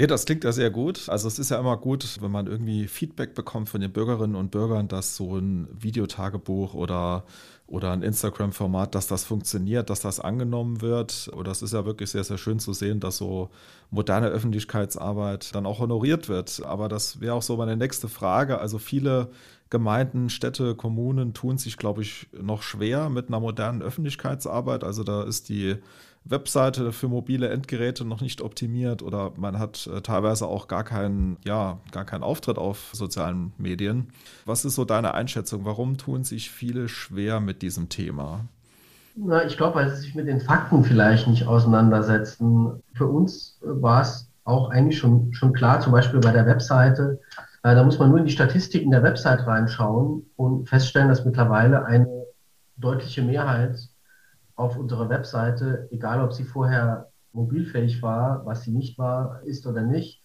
Nee, 0.00 0.06
das 0.06 0.24
klingt 0.24 0.44
ja 0.44 0.52
sehr 0.52 0.70
gut. 0.70 1.10
Also 1.10 1.28
es 1.28 1.38
ist 1.38 1.50
ja 1.50 1.58
immer 1.60 1.76
gut, 1.76 2.22
wenn 2.22 2.30
man 2.30 2.46
irgendwie 2.46 2.88
Feedback 2.88 3.34
bekommt 3.34 3.68
von 3.68 3.82
den 3.82 3.92
Bürgerinnen 3.92 4.34
und 4.34 4.50
Bürgern, 4.50 4.88
dass 4.88 5.14
so 5.14 5.36
ein 5.36 5.68
Videotagebuch 5.78 6.72
oder, 6.72 7.26
oder 7.66 7.92
ein 7.92 8.00
Instagram-Format, 8.00 8.94
dass 8.94 9.08
das 9.08 9.24
funktioniert, 9.24 9.90
dass 9.90 10.00
das 10.00 10.18
angenommen 10.18 10.80
wird. 10.80 11.30
Oder 11.36 11.50
es 11.50 11.60
ist 11.60 11.74
ja 11.74 11.84
wirklich 11.84 12.08
sehr, 12.08 12.24
sehr 12.24 12.38
schön 12.38 12.60
zu 12.60 12.72
sehen, 12.72 12.98
dass 12.98 13.18
so 13.18 13.50
moderne 13.90 14.28
Öffentlichkeitsarbeit 14.28 15.54
dann 15.54 15.66
auch 15.66 15.80
honoriert 15.80 16.30
wird. 16.30 16.62
Aber 16.64 16.88
das 16.88 17.20
wäre 17.20 17.34
auch 17.34 17.42
so 17.42 17.58
meine 17.58 17.76
nächste 17.76 18.08
Frage. 18.08 18.58
Also 18.58 18.78
viele 18.78 19.28
Gemeinden, 19.68 20.30
Städte, 20.30 20.76
Kommunen 20.76 21.34
tun 21.34 21.58
sich, 21.58 21.76
glaube 21.76 22.00
ich, 22.00 22.26
noch 22.32 22.62
schwer 22.62 23.10
mit 23.10 23.28
einer 23.28 23.40
modernen 23.40 23.82
Öffentlichkeitsarbeit. 23.82 24.82
Also 24.82 25.04
da 25.04 25.24
ist 25.24 25.50
die 25.50 25.76
Webseite 26.24 26.92
für 26.92 27.08
mobile 27.08 27.48
Endgeräte 27.48 28.04
noch 28.04 28.20
nicht 28.20 28.42
optimiert 28.42 29.02
oder 29.02 29.32
man 29.36 29.58
hat 29.58 29.86
äh, 29.86 30.00
teilweise 30.02 30.46
auch 30.46 30.68
gar 30.68 30.84
keinen, 30.84 31.38
ja, 31.44 31.78
gar 31.92 32.04
keinen 32.04 32.22
Auftritt 32.22 32.58
auf 32.58 32.90
sozialen 32.92 33.52
Medien. 33.58 34.08
Was 34.44 34.64
ist 34.64 34.74
so 34.74 34.84
deine 34.84 35.14
Einschätzung? 35.14 35.64
Warum 35.64 35.96
tun 35.96 36.24
sich 36.24 36.50
viele 36.50 36.88
schwer 36.88 37.40
mit 37.40 37.62
diesem 37.62 37.88
Thema? 37.88 38.44
Na, 39.16 39.44
ich 39.44 39.56
glaube, 39.56 39.76
weil 39.76 39.90
sie 39.90 40.02
sich 40.02 40.14
mit 40.14 40.28
den 40.28 40.40
Fakten 40.40 40.84
vielleicht 40.84 41.26
nicht 41.26 41.46
auseinandersetzen. 41.46 42.82
Für 42.94 43.06
uns 43.06 43.58
war 43.62 44.02
es 44.02 44.28
auch 44.44 44.70
eigentlich 44.70 44.98
schon, 44.98 45.32
schon 45.32 45.52
klar, 45.52 45.80
zum 45.80 45.92
Beispiel 45.92 46.20
bei 46.20 46.32
der 46.32 46.46
Webseite, 46.46 47.20
äh, 47.62 47.74
da 47.74 47.82
muss 47.82 47.98
man 47.98 48.10
nur 48.10 48.18
in 48.18 48.24
die 48.24 48.32
Statistiken 48.32 48.90
der 48.90 49.02
Website 49.02 49.46
reinschauen 49.46 50.26
und 50.36 50.68
feststellen, 50.68 51.08
dass 51.08 51.24
mittlerweile 51.24 51.84
eine 51.84 52.26
deutliche 52.76 53.22
Mehrheit 53.22 53.76
auf 54.60 54.76
unserer 54.76 55.08
Webseite, 55.08 55.88
egal 55.90 56.20
ob 56.22 56.32
sie 56.32 56.44
vorher 56.44 57.08
mobilfähig 57.32 58.02
war, 58.02 58.44
was 58.44 58.62
sie 58.62 58.72
nicht 58.72 58.98
war, 58.98 59.40
ist 59.44 59.66
oder 59.66 59.82
nicht, 59.82 60.22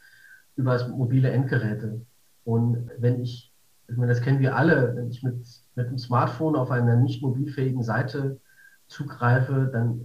über 0.56 0.74
das 0.74 0.88
mobile 0.88 1.30
Endgeräte. 1.30 2.02
Und 2.44 2.90
wenn 2.98 3.22
ich, 3.22 3.52
ich 3.88 3.98
meine, 3.98 4.12
das 4.12 4.22
kennen 4.22 4.40
wir 4.40 4.56
alle, 4.56 4.96
wenn 4.96 5.10
ich 5.10 5.24
mit, 5.24 5.46
mit 5.76 5.90
dem 5.90 5.98
Smartphone 5.98 6.56
auf 6.56 6.72
einer 6.72 6.96
nicht 6.96 7.22
mobilfähigen 7.22 7.84
Seite 7.84 8.40
zugreife, 8.88 9.70
dann 9.72 10.04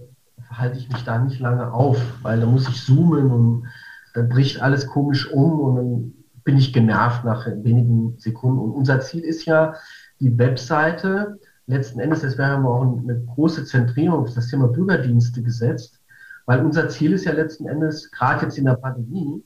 halte 0.49 0.77
ich 0.77 0.89
mich 0.89 1.03
da 1.03 1.19
nicht 1.19 1.39
lange 1.39 1.71
auf, 1.71 1.97
weil 2.23 2.39
da 2.39 2.45
muss 2.45 2.67
ich 2.67 2.83
zoomen 2.83 3.31
und 3.31 3.67
dann 4.13 4.29
bricht 4.29 4.61
alles 4.61 4.87
komisch 4.87 5.31
um 5.31 5.59
und 5.59 5.75
dann 5.75 6.13
bin 6.43 6.57
ich 6.57 6.73
genervt 6.73 7.23
nach 7.23 7.45
wenigen 7.47 8.17
Sekunden. 8.17 8.59
Und 8.59 8.71
unser 8.71 8.99
Ziel 8.99 9.23
ist 9.23 9.45
ja, 9.45 9.75
die 10.19 10.37
Webseite 10.37 11.39
letzten 11.67 11.99
Endes, 11.99 12.21
das 12.21 12.37
wäre 12.37 12.63
auch 12.63 12.81
eine 12.81 13.21
große 13.35 13.65
Zentrierung 13.65 14.19
auf 14.19 14.33
das 14.33 14.47
Thema 14.47 14.67
Bürgerdienste 14.67 15.41
gesetzt, 15.41 15.99
weil 16.45 16.63
unser 16.65 16.89
Ziel 16.89 17.13
ist 17.13 17.25
ja 17.25 17.33
letzten 17.33 17.67
Endes, 17.67 18.11
gerade 18.11 18.45
jetzt 18.45 18.57
in 18.57 18.65
der 18.65 18.75
Pandemie, 18.75 19.43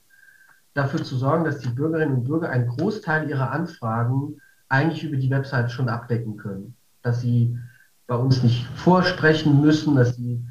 dafür 0.74 1.02
zu 1.02 1.16
sorgen, 1.16 1.44
dass 1.44 1.58
die 1.58 1.68
Bürgerinnen 1.68 2.16
und 2.16 2.24
Bürger 2.24 2.50
einen 2.50 2.68
Großteil 2.68 3.28
ihrer 3.28 3.50
Anfragen 3.50 4.40
eigentlich 4.68 5.04
über 5.04 5.16
die 5.16 5.30
Website 5.30 5.70
schon 5.70 5.88
abdecken 5.88 6.36
können. 6.36 6.76
Dass 7.02 7.20
sie 7.20 7.58
bei 8.06 8.16
uns 8.16 8.42
nicht 8.42 8.66
vorsprechen 8.74 9.60
müssen, 9.60 9.96
dass 9.96 10.16
sie 10.16 10.44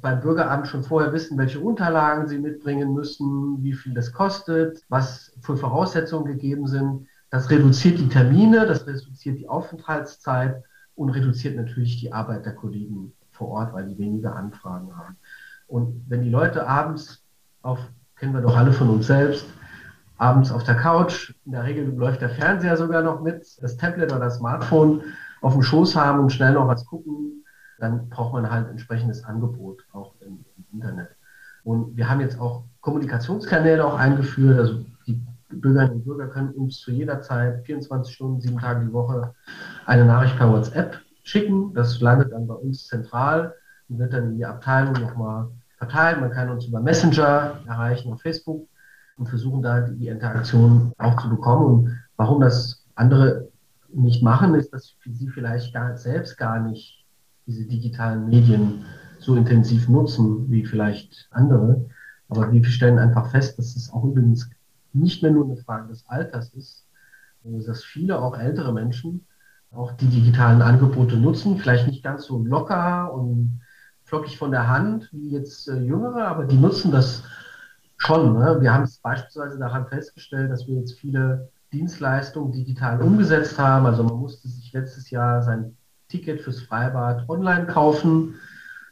beim 0.00 0.20
Bürgeramt 0.20 0.68
schon 0.68 0.84
vorher 0.84 1.12
wissen, 1.12 1.38
welche 1.38 1.60
Unterlagen 1.60 2.28
sie 2.28 2.38
mitbringen 2.38 2.94
müssen, 2.94 3.62
wie 3.62 3.72
viel 3.72 3.94
das 3.94 4.12
kostet, 4.12 4.82
was 4.88 5.32
für 5.40 5.56
Voraussetzungen 5.56 6.26
gegeben 6.26 6.66
sind. 6.66 7.06
Das 7.30 7.50
reduziert 7.50 7.98
die 7.98 8.08
Termine, 8.08 8.66
das 8.66 8.86
reduziert 8.86 9.38
die 9.38 9.48
Aufenthaltszeit 9.48 10.62
und 10.96 11.10
reduziert 11.10 11.56
natürlich 11.56 12.00
die 12.00 12.12
Arbeit 12.12 12.44
der 12.44 12.54
Kollegen 12.54 13.12
vor 13.32 13.48
Ort, 13.48 13.72
weil 13.72 13.86
die 13.86 13.98
weniger 13.98 14.34
Anfragen 14.34 14.96
haben. 14.96 15.16
Und 15.68 16.04
wenn 16.08 16.22
die 16.22 16.30
Leute 16.30 16.66
abends 16.66 17.22
auf, 17.62 17.78
kennen 18.16 18.34
wir 18.34 18.40
doch 18.40 18.56
alle 18.56 18.72
von 18.72 18.88
uns 18.88 19.06
selbst, 19.06 19.46
abends 20.18 20.50
auf 20.50 20.64
der 20.64 20.76
Couch, 20.76 21.34
in 21.44 21.52
der 21.52 21.64
Regel 21.64 21.94
läuft 21.94 22.22
der 22.22 22.30
Fernseher 22.30 22.76
sogar 22.76 23.02
noch 23.02 23.20
mit, 23.20 23.44
das 23.60 23.76
Tablet 23.76 24.10
oder 24.10 24.20
das 24.20 24.38
Smartphone 24.38 25.02
auf 25.42 25.52
dem 25.52 25.62
Schoß 25.62 25.94
haben 25.94 26.20
und 26.20 26.32
schnell 26.32 26.54
noch 26.54 26.66
was 26.66 26.86
gucken, 26.86 27.44
dann 27.78 28.08
braucht 28.08 28.32
man 28.32 28.50
halt 28.50 28.68
entsprechendes 28.70 29.22
Angebot 29.24 29.84
auch 29.92 30.14
im, 30.20 30.44
im 30.56 30.64
Internet. 30.72 31.08
Und 31.62 31.96
wir 31.96 32.08
haben 32.08 32.20
jetzt 32.20 32.40
auch 32.40 32.64
Kommunikationskanäle 32.80 33.84
auch 33.84 33.98
eingeführt, 33.98 34.58
also 34.58 34.84
Bürgerinnen 35.60 35.94
und 35.94 36.04
Bürger 36.04 36.28
können 36.28 36.50
uns 36.50 36.80
zu 36.80 36.90
jeder 36.90 37.20
Zeit, 37.22 37.64
24 37.66 38.14
Stunden, 38.14 38.40
sieben 38.40 38.58
Tage 38.58 38.86
die 38.86 38.92
Woche, 38.92 39.34
eine 39.86 40.04
Nachricht 40.04 40.36
per 40.36 40.50
WhatsApp 40.50 40.98
schicken. 41.22 41.74
Das 41.74 42.00
landet 42.00 42.32
dann 42.32 42.46
bei 42.46 42.54
uns 42.54 42.86
zentral 42.86 43.54
und 43.88 43.98
wird 43.98 44.12
dann 44.12 44.30
in 44.30 44.36
die 44.36 44.44
Abteilung 44.44 44.94
nochmal 44.94 45.48
verteilt. 45.78 46.20
Man 46.20 46.30
kann 46.30 46.50
uns 46.50 46.66
über 46.66 46.80
Messenger 46.80 47.60
erreichen 47.66 48.12
auf 48.12 48.20
Facebook 48.20 48.68
und 49.16 49.28
versuchen 49.28 49.62
da 49.62 49.80
die 49.80 50.08
Interaktion 50.08 50.92
auch 50.98 51.20
zu 51.20 51.28
bekommen. 51.28 51.66
Und 51.66 51.98
warum 52.16 52.40
das 52.40 52.84
andere 52.94 53.48
nicht 53.92 54.22
machen, 54.22 54.54
ist, 54.54 54.72
dass 54.72 54.96
sie 55.04 55.28
vielleicht 55.28 55.72
gar, 55.72 55.96
selbst 55.96 56.36
gar 56.36 56.60
nicht 56.60 57.04
diese 57.46 57.64
digitalen 57.64 58.28
Medien 58.28 58.84
so 59.18 59.36
intensiv 59.36 59.88
nutzen 59.88 60.50
wie 60.50 60.64
vielleicht 60.64 61.28
andere. 61.30 61.84
Aber 62.28 62.50
wir 62.52 62.64
stellen 62.64 62.98
einfach 62.98 63.30
fest, 63.30 63.58
dass 63.58 63.76
es 63.76 63.92
auch 63.92 64.04
übrigens 64.04 64.50
nicht 64.96 65.22
mehr 65.22 65.32
nur 65.32 65.44
eine 65.44 65.56
Frage 65.56 65.88
des 65.88 66.06
Alters 66.08 66.52
ist, 66.54 66.86
dass 67.42 67.84
viele, 67.84 68.18
auch 68.20 68.38
ältere 68.38 68.72
Menschen, 68.72 69.26
auch 69.70 69.92
die 69.92 70.06
digitalen 70.06 70.62
Angebote 70.62 71.16
nutzen, 71.16 71.58
vielleicht 71.58 71.86
nicht 71.86 72.02
ganz 72.02 72.24
so 72.24 72.38
locker 72.38 73.12
und 73.12 73.60
flockig 74.04 74.38
von 74.38 74.50
der 74.50 74.68
Hand 74.68 75.08
wie 75.12 75.30
jetzt 75.30 75.68
äh, 75.68 75.80
Jüngere, 75.80 76.26
aber 76.26 76.44
die 76.44 76.56
nutzen 76.56 76.92
das 76.92 77.24
schon. 77.98 78.38
Ne? 78.38 78.58
Wir 78.60 78.72
haben 78.72 78.84
es 78.84 78.98
beispielsweise 78.98 79.58
daran 79.58 79.86
festgestellt, 79.88 80.50
dass 80.50 80.66
wir 80.66 80.76
jetzt 80.76 80.98
viele 80.98 81.50
Dienstleistungen 81.72 82.52
digital 82.52 83.02
umgesetzt 83.02 83.58
haben. 83.58 83.86
Also 83.86 84.04
man 84.04 84.16
musste 84.16 84.48
sich 84.48 84.72
letztes 84.72 85.10
Jahr 85.10 85.42
sein 85.42 85.76
Ticket 86.08 86.40
fürs 86.40 86.60
Freibad 86.60 87.28
online 87.28 87.66
kaufen. 87.66 88.36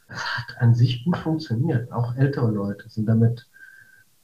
Das 0.09 0.23
hat 0.37 0.61
an 0.61 0.75
sich 0.75 1.05
gut 1.05 1.17
funktioniert. 1.17 1.91
Auch 1.91 2.15
ältere 2.15 2.51
Leute 2.51 2.89
sind 2.89 3.07
damit 3.07 3.47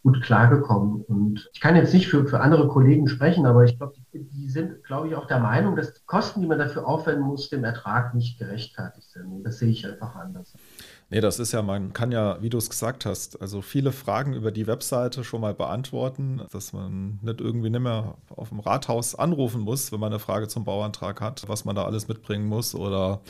gut 0.03 0.21
klargekommen. 0.21 1.03
Und 1.03 1.49
ich 1.53 1.59
kann 1.59 1.75
jetzt 1.75 1.93
nicht 1.93 2.07
für, 2.07 2.25
für 2.25 2.39
andere 2.39 2.67
Kollegen 2.67 3.07
sprechen, 3.07 3.45
aber 3.45 3.63
ich 3.65 3.77
glaube, 3.77 3.93
die, 4.13 4.23
die, 4.23 4.49
sind, 4.49 4.83
glaube 4.83 5.07
ich, 5.07 5.15
auch 5.15 5.27
der 5.27 5.39
Meinung, 5.39 5.75
dass 5.75 5.93
die 5.93 6.05
Kosten, 6.05 6.41
die 6.41 6.47
man 6.47 6.57
dafür 6.57 6.87
aufwenden 6.87 7.23
muss, 7.23 7.49
dem 7.49 7.63
Ertrag 7.63 8.15
nicht 8.15 8.39
gerechtfertigt 8.39 9.09
sind. 9.11 9.43
Das 9.43 9.59
sehe 9.59 9.69
ich 9.69 9.85
einfach 9.85 10.15
anders. 10.15 10.53
Nee, 11.11 11.21
das 11.21 11.39
ist 11.39 11.51
ja, 11.51 11.61
man 11.61 11.93
kann 11.93 12.11
ja, 12.11 12.41
wie 12.41 12.49
du 12.49 12.57
es 12.57 12.69
gesagt 12.69 13.05
hast, 13.05 13.41
also 13.41 13.61
viele 13.61 13.91
Fragen 13.91 14.33
über 14.33 14.51
die 14.51 14.65
Webseite 14.65 15.23
schon 15.23 15.41
mal 15.41 15.53
beantworten, 15.53 16.41
dass 16.51 16.73
man 16.73 17.19
nicht 17.21 17.41
irgendwie 17.41 17.69
nicht 17.69 17.81
mehr 17.81 18.15
auf 18.29 18.49
dem 18.49 18.59
Rathaus 18.59 19.13
anrufen 19.13 19.61
muss, 19.61 19.91
wenn 19.91 19.99
man 19.99 20.11
eine 20.11 20.19
Frage 20.19 20.47
zum 20.47 20.63
Bauantrag 20.63 21.21
hat, 21.21 21.47
was 21.47 21.65
man 21.65 21.75
da 21.75 21.85
alles 21.85 22.07
mitbringen 22.07 22.47
muss 22.47 22.73
oder 22.73 23.21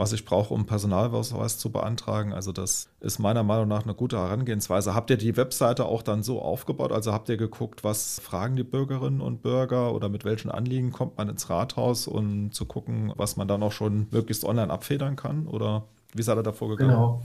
was 0.00 0.14
ich 0.14 0.24
brauche, 0.24 0.54
um 0.54 0.64
Personalausweis 0.64 1.58
zu 1.58 1.70
beantragen. 1.70 2.32
Also 2.32 2.52
das 2.52 2.88
ist 3.00 3.18
meiner 3.18 3.42
Meinung 3.42 3.68
nach 3.68 3.84
eine 3.84 3.94
gute 3.94 4.16
Herangehensweise. 4.18 4.94
Habt 4.94 5.10
ihr 5.10 5.18
die 5.18 5.36
Webseite 5.36 5.84
auch 5.84 6.02
dann 6.02 6.22
so 6.22 6.40
aufgebaut? 6.40 6.90
Also 6.90 7.12
habt 7.12 7.28
ihr 7.28 7.36
geguckt, 7.36 7.84
was 7.84 8.18
fragen 8.18 8.56
die 8.56 8.64
Bürgerinnen 8.64 9.20
und 9.20 9.42
Bürger 9.42 9.94
oder 9.94 10.08
mit 10.08 10.24
welchen 10.24 10.50
Anliegen 10.50 10.90
kommt 10.90 11.18
man 11.18 11.28
ins 11.28 11.50
Rathaus 11.50 12.08
und 12.08 12.54
zu 12.54 12.64
gucken, 12.64 13.12
was 13.16 13.36
man 13.36 13.46
dann 13.46 13.62
auch 13.62 13.72
schon 13.72 14.06
möglichst 14.10 14.44
online 14.44 14.72
abfedern 14.72 15.16
kann? 15.16 15.46
Oder 15.46 15.84
wie 16.14 16.22
seid 16.22 16.38
ihr 16.38 16.42
da 16.42 16.52
vorgegangen? 16.52 16.90
Genau. 16.90 17.22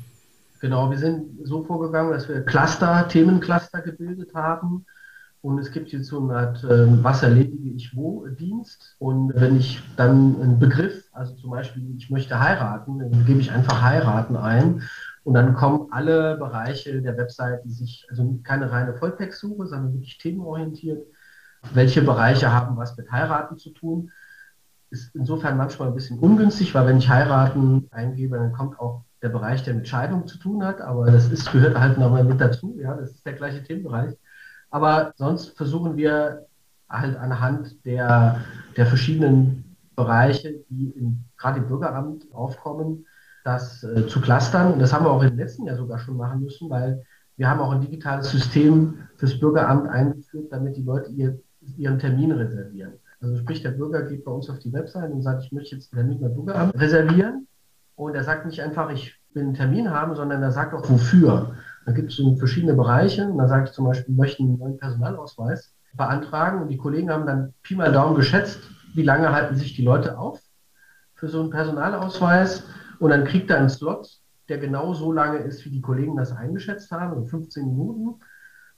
Genau, 0.61 0.89
wir 0.89 0.97
sind 0.97 1.45
so 1.45 1.63
vorgegangen, 1.63 2.11
dass 2.11 2.27
wir 2.27 2.41
Cluster, 2.41 3.07
Themencluster 3.07 3.81
gebildet 3.81 4.33
haben. 4.33 4.85
Und 5.45 5.59
es 5.59 5.71
gibt 5.71 5.91
jetzt 5.91 6.07
so 6.07 6.23
eine 6.23 6.35
Art 6.35 6.63
äh, 6.63 7.03
Was 7.03 7.21
erledige 7.21 7.69
ich 7.69 7.95
wo 7.95 8.25
Dienst. 8.25 8.95
Und 8.97 9.31
wenn 9.35 9.57
ich 9.57 9.79
dann 9.95 10.41
einen 10.41 10.57
Begriff, 10.57 11.07
also 11.11 11.35
zum 11.35 11.51
Beispiel, 11.51 11.95
ich 11.95 12.09
möchte 12.09 12.39
heiraten, 12.39 12.97
dann 12.97 13.25
gebe 13.27 13.41
ich 13.41 13.51
einfach 13.51 13.79
heiraten 13.83 14.37
ein. 14.37 14.81
Und 15.23 15.35
dann 15.35 15.53
kommen 15.53 15.89
alle 15.91 16.35
Bereiche 16.37 16.99
der 16.99 17.15
Website, 17.17 17.63
die 17.63 17.69
sich, 17.69 18.07
also 18.09 18.39
keine 18.41 18.71
reine 18.71 18.95
Volltextsuche, 18.95 19.67
sondern 19.67 19.93
wirklich 19.93 20.17
themenorientiert. 20.17 21.05
Welche 21.75 22.01
Bereiche 22.01 22.51
haben 22.51 22.75
was 22.75 22.97
mit 22.97 23.11
heiraten 23.11 23.59
zu 23.59 23.69
tun? 23.69 24.09
Ist 24.89 25.13
insofern 25.13 25.57
manchmal 25.57 25.89
ein 25.89 25.95
bisschen 25.95 26.17
ungünstig, 26.17 26.73
weil 26.73 26.87
wenn 26.87 26.97
ich 26.97 27.09
heiraten 27.09 27.87
eingebe, 27.91 28.37
dann 28.37 28.51
kommt 28.51 28.79
auch 28.79 29.03
der 29.21 29.29
Bereich, 29.29 29.61
der 29.61 29.75
mit 29.75 29.87
Scheidung 29.87 30.25
zu 30.25 30.39
tun 30.39 30.63
hat, 30.65 30.81
aber 30.81 31.11
das 31.11 31.29
ist, 31.29 31.51
gehört 31.51 31.79
halt 31.79 31.99
nochmal 31.99 32.23
mit 32.23 32.41
dazu, 32.41 32.75
ja, 32.79 32.95
das 32.95 33.11
ist 33.11 33.25
der 33.27 33.33
gleiche 33.33 33.61
Themenbereich. 33.61 34.15
Aber 34.75 35.13
sonst 35.15 35.55
versuchen 35.55 35.95
wir 35.95 36.47
halt 36.89 37.15
anhand 37.15 37.85
der, 37.85 38.41
der 38.75 38.85
verschiedenen 38.85 39.77
Bereiche, 39.95 40.65
die 40.69 40.89
im, 40.97 41.23
gerade 41.37 41.59
im 41.59 41.67
Bürgeramt 41.69 42.25
aufkommen, 42.33 43.05
das 43.45 43.85
äh, 43.85 44.05
zu 44.07 44.19
clustern. 44.19 44.73
Und 44.73 44.79
das 44.79 44.91
haben 44.91 45.05
wir 45.05 45.11
auch 45.11 45.23
im 45.23 45.37
letzten 45.37 45.65
Jahr 45.65 45.77
sogar 45.77 45.97
schon 45.99 46.17
machen 46.17 46.41
müssen, 46.41 46.69
weil 46.69 47.05
wir 47.37 47.49
haben 47.49 47.61
auch 47.61 47.71
ein 47.71 47.79
digitales 47.79 48.29
System 48.29 48.95
fürs 49.15 49.39
Bürgeramt 49.39 49.87
eingeführt, 49.87 50.51
damit 50.51 50.75
die 50.75 50.83
Leute 50.83 51.09
ihr, 51.11 51.39
ihren 51.77 51.97
Termin 51.97 52.33
reservieren. 52.33 52.95
Also 53.21 53.37
sprich, 53.37 53.61
der 53.61 53.71
Bürger 53.71 54.01
geht 54.01 54.25
bei 54.25 54.31
uns 54.31 54.49
auf 54.49 54.59
die 54.59 54.73
Website 54.73 55.09
und 55.09 55.21
sagt, 55.21 55.43
ich 55.45 55.53
möchte 55.53 55.75
jetzt 55.77 55.93
einen 55.93 56.01
Termin 56.01 56.19
beim 56.19 56.33
Bürgeramt 56.33 56.77
reservieren. 56.77 57.47
Und 57.95 58.13
er 58.13 58.25
sagt 58.25 58.45
nicht 58.45 58.61
einfach, 58.61 58.89
ich 58.89 59.15
will 59.33 59.43
einen 59.43 59.53
Termin 59.53 59.89
haben, 59.89 60.17
sondern 60.17 60.43
er 60.43 60.51
sagt 60.51 60.73
auch 60.73 60.89
wofür. 60.89 61.55
Da 61.85 61.91
gibt 61.91 62.11
es 62.11 62.17
so 62.17 62.35
verschiedene 62.35 62.73
Bereiche. 62.73 63.27
Und 63.27 63.37
da 63.37 63.47
sage 63.47 63.65
ich 63.65 63.71
zum 63.71 63.85
Beispiel, 63.85 64.13
ich 64.13 64.19
möchte 64.19 64.43
einen 64.43 64.57
neuen 64.57 64.77
Personalausweis 64.77 65.73
beantragen. 65.93 66.61
Und 66.61 66.69
die 66.69 66.77
Kollegen 66.77 67.11
haben 67.11 67.25
dann 67.25 67.53
Pi 67.63 67.75
mal 67.75 67.91
Daumen 67.91 68.15
geschätzt, 68.15 68.59
wie 68.93 69.03
lange 69.03 69.31
halten 69.31 69.55
sich 69.55 69.75
die 69.75 69.83
Leute 69.83 70.17
auf 70.17 70.41
für 71.15 71.27
so 71.27 71.41
einen 71.41 71.49
Personalausweis. 71.49 72.63
Und 72.99 73.09
dann 73.11 73.25
kriegt 73.25 73.49
er 73.49 73.57
einen 73.57 73.69
Slot, 73.69 74.19
der 74.49 74.57
genau 74.57 74.93
so 74.93 75.11
lange 75.11 75.39
ist, 75.39 75.65
wie 75.65 75.69
die 75.69 75.81
Kollegen 75.81 76.17
das 76.17 76.31
eingeschätzt 76.31 76.91
haben, 76.91 77.13
also 77.13 77.25
15 77.25 77.65
Minuten. 77.65 78.19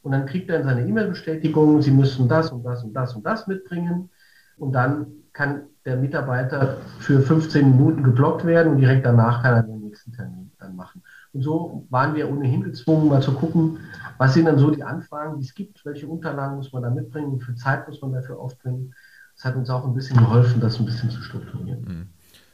Und 0.02 0.12
dann 0.12 0.26
kriegt 0.26 0.50
er 0.50 0.58
in 0.58 0.64
seine 0.64 0.88
E-Mail-Bestätigung, 0.88 1.82
Sie 1.82 1.92
müssen 1.92 2.28
das 2.28 2.52
und 2.52 2.64
das 2.64 2.84
und 2.84 2.94
das 2.94 3.16
und 3.16 3.26
das 3.26 3.48
mitbringen. 3.48 4.10
Und 4.58 4.74
dann 4.74 5.08
kann 5.34 5.64
der 5.86 5.98
Mitarbeiter 5.98 6.78
für 7.00 7.22
15 7.22 7.72
Minuten 7.72 8.04
geblockt 8.04 8.46
werden 8.46 8.74
und 8.74 8.80
direkt 8.80 9.06
danach 9.06 9.44
kann 9.44 9.56
er 9.56 9.64
den 9.64 9.82
nächsten 9.82 10.12
Termin 10.12 10.52
dann 10.60 10.76
machen. 10.76 11.04
Und 11.34 11.42
so 11.42 11.86
waren 11.90 12.16
wir 12.16 12.30
ohnehin 12.30 12.64
gezwungen, 12.64 13.10
mal 13.10 13.22
zu 13.22 13.34
gucken, 13.34 13.80
was 14.18 14.34
sind 14.34 14.46
dann 14.46 14.58
so 14.58 14.72
die 14.72 14.84
Anfragen, 14.84 15.40
die 15.40 15.46
es 15.46 15.54
gibt, 15.54 15.86
welche 15.86 16.08
Unterlagen 16.08 16.58
muss 16.58 16.72
man 16.72 16.84
da 16.84 16.90
mitbringen, 16.90 17.40
wie 17.40 17.44
viel 17.44 17.56
Zeit 17.56 17.88
muss 17.88 18.02
man 18.02 18.14
dafür 18.14 18.40
aufbringen. 18.40 18.94
Das 19.36 19.46
hat 19.46 19.56
uns 19.56 19.70
auch 19.70 19.86
ein 19.86 19.94
bisschen 19.94 20.18
geholfen, 20.18 20.60
das 20.62 20.80
ein 20.80 20.86
bisschen 20.86 21.10
zu 21.10 21.22
strukturieren. 21.22 21.82
Mhm. 21.82 22.08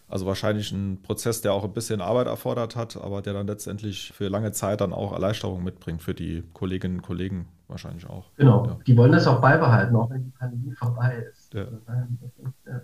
Also 0.10 0.26
wahrscheinlich 0.26 0.72
ein 0.72 1.02
Prozess, 1.02 1.42
der 1.42 1.54
auch 1.54 1.64
ein 1.64 1.74
bisschen 1.74 2.02
Arbeit 2.02 2.28
erfordert 2.28 2.76
hat, 2.76 2.98
aber 2.98 3.22
der 3.22 3.34
dann 3.34 3.48
letztendlich 3.48 4.12
für 4.14 4.28
lange 4.28 4.52
Zeit 4.52 4.82
dann 4.82 4.94
auch 4.94 5.12
Erleichterung 5.12 5.64
mitbringt 5.64 6.04
für 6.04 6.14
die 6.14 6.44
Kolleginnen 6.54 6.98
und 6.98 7.02
Kollegen 7.02 7.48
wahrscheinlich 7.68 8.08
auch. 8.08 8.26
Genau, 8.36 8.66
ja. 8.66 8.78
die 8.86 8.96
wollen 8.96 9.12
das 9.12 9.26
auch 9.26 9.42
beibehalten, 9.42 9.96
auch 9.96 10.10
wenn 10.10 10.26
die 10.26 10.32
Pandemie 10.32 10.74
vorbei 10.74 11.26
ist. 11.32 11.54
Ja. 11.54 11.66
Ja, 12.68 12.82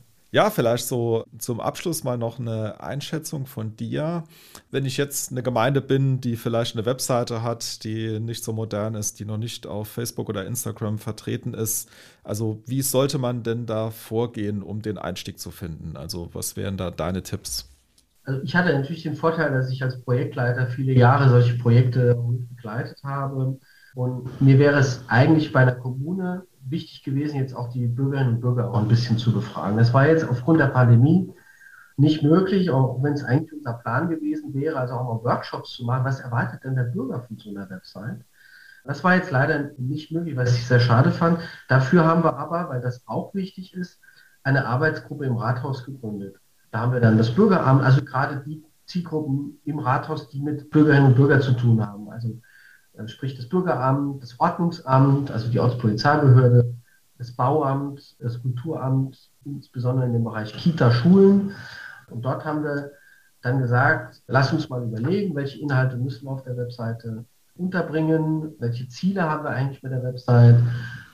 vielleicht 0.51 0.85
so 0.87 1.23
zum 1.39 1.59
Abschluss 1.59 2.03
mal 2.03 2.17
noch 2.17 2.39
eine 2.39 2.81
Einschätzung 2.81 3.47
von 3.47 3.75
dir. 3.75 4.23
Wenn 4.69 4.85
ich 4.85 4.97
jetzt 4.97 5.31
eine 5.31 5.41
Gemeinde 5.41 5.81
bin, 5.81 6.21
die 6.21 6.35
vielleicht 6.35 6.75
eine 6.75 6.85
Webseite 6.85 7.41
hat, 7.41 7.83
die 7.83 8.19
nicht 8.19 8.43
so 8.43 8.53
modern 8.53 8.93
ist, 8.93 9.19
die 9.19 9.25
noch 9.25 9.37
nicht 9.37 9.65
auf 9.65 9.87
Facebook 9.87 10.29
oder 10.29 10.45
Instagram 10.45 10.99
vertreten 10.99 11.55
ist, 11.55 11.89
also 12.23 12.61
wie 12.67 12.83
sollte 12.83 13.17
man 13.17 13.41
denn 13.41 13.65
da 13.65 13.89
vorgehen, 13.89 14.61
um 14.61 14.83
den 14.83 14.99
Einstieg 14.99 15.39
zu 15.39 15.49
finden? 15.49 15.97
Also 15.97 16.29
was 16.33 16.55
wären 16.55 16.77
da 16.77 16.91
deine 16.91 17.23
Tipps? 17.23 17.67
Also 18.23 18.43
ich 18.43 18.55
hatte 18.55 18.71
natürlich 18.71 19.01
den 19.01 19.15
Vorteil, 19.15 19.51
dass 19.51 19.71
ich 19.71 19.81
als 19.81 19.99
Projektleiter 20.03 20.67
viele 20.67 20.93
Jahre 20.93 21.29
solche 21.29 21.57
Projekte 21.57 22.15
begleitet 22.55 22.99
habe. 23.03 23.57
Und 23.95 24.41
mir 24.41 24.59
wäre 24.59 24.77
es 24.77 25.03
eigentlich 25.07 25.51
bei 25.51 25.61
einer 25.61 25.75
Kommune 25.75 26.43
wichtig 26.69 27.03
gewesen, 27.03 27.37
jetzt 27.37 27.55
auch 27.55 27.69
die 27.69 27.87
Bürgerinnen 27.87 28.35
und 28.35 28.41
Bürger 28.41 28.71
auch 28.71 28.79
ein 28.79 28.87
bisschen 28.87 29.17
zu 29.17 29.33
befragen. 29.33 29.77
Das 29.77 29.93
war 29.93 30.07
jetzt 30.07 30.27
aufgrund 30.27 30.59
der 30.59 30.67
Pandemie 30.67 31.33
nicht 31.97 32.23
möglich, 32.23 32.69
auch 32.69 33.03
wenn 33.03 33.13
es 33.13 33.23
eigentlich 33.23 33.53
unser 33.53 33.73
Plan 33.73 34.09
gewesen 34.09 34.53
wäre, 34.53 34.77
also 34.77 34.93
auch 34.93 35.03
mal 35.03 35.23
Workshops 35.23 35.73
zu 35.73 35.83
machen. 35.83 36.05
Was 36.05 36.21
erwartet 36.21 36.63
denn 36.63 36.75
der 36.75 36.83
Bürger 36.83 37.21
von 37.21 37.37
so 37.37 37.49
einer 37.49 37.69
Website? 37.69 38.23
Das 38.85 39.03
war 39.03 39.15
jetzt 39.15 39.31
leider 39.31 39.71
nicht 39.77 40.11
möglich, 40.11 40.35
was 40.35 40.55
ich 40.55 40.65
sehr 40.65 40.79
schade 40.79 41.11
fand. 41.11 41.39
Dafür 41.67 42.05
haben 42.05 42.23
wir 42.23 42.37
aber, 42.37 42.69
weil 42.69 42.81
das 42.81 43.03
auch 43.05 43.33
wichtig 43.35 43.73
ist, 43.73 43.99
eine 44.43 44.65
Arbeitsgruppe 44.65 45.25
im 45.25 45.35
Rathaus 45.35 45.85
gegründet. 45.85 46.37
Da 46.71 46.79
haben 46.79 46.93
wir 46.93 47.01
dann 47.01 47.17
das 47.17 47.31
Bürgeramt, 47.31 47.83
also 47.83 48.03
gerade 48.03 48.41
die 48.45 48.63
Zielgruppen 48.85 49.59
im 49.65 49.79
Rathaus, 49.79 50.29
die 50.29 50.41
mit 50.41 50.69
Bürgerinnen 50.71 51.07
und 51.07 51.15
Bürgern 51.15 51.41
zu 51.41 51.53
tun 51.53 51.85
haben. 51.85 52.09
Also 52.09 52.39
sprich 53.07 53.35
das 53.35 53.47
Bürgeramt, 53.47 54.21
das 54.21 54.39
Ordnungsamt, 54.39 55.31
also 55.31 55.49
die 55.49 55.59
Ortspolizeibehörde, 55.59 56.73
das 57.17 57.31
Bauamt, 57.31 58.15
das 58.19 58.41
Kulturamt, 58.41 59.29
insbesondere 59.45 60.07
in 60.07 60.13
dem 60.13 60.23
Bereich 60.23 60.53
Kita, 60.53 60.91
Schulen. 60.91 61.51
Und 62.09 62.23
dort 62.23 62.45
haben 62.45 62.63
wir 62.63 62.91
dann 63.41 63.59
gesagt, 63.59 64.21
lass 64.27 64.51
uns 64.51 64.69
mal 64.69 64.83
überlegen, 64.83 65.35
welche 65.35 65.59
Inhalte 65.59 65.97
müssen 65.97 66.25
wir 66.25 66.31
auf 66.31 66.43
der 66.43 66.57
Webseite 66.57 67.25
unterbringen, 67.55 68.53
welche 68.59 68.87
Ziele 68.87 69.23
haben 69.23 69.43
wir 69.43 69.51
eigentlich 69.51 69.83
mit 69.83 69.91
der 69.91 70.03
Website. 70.03 70.57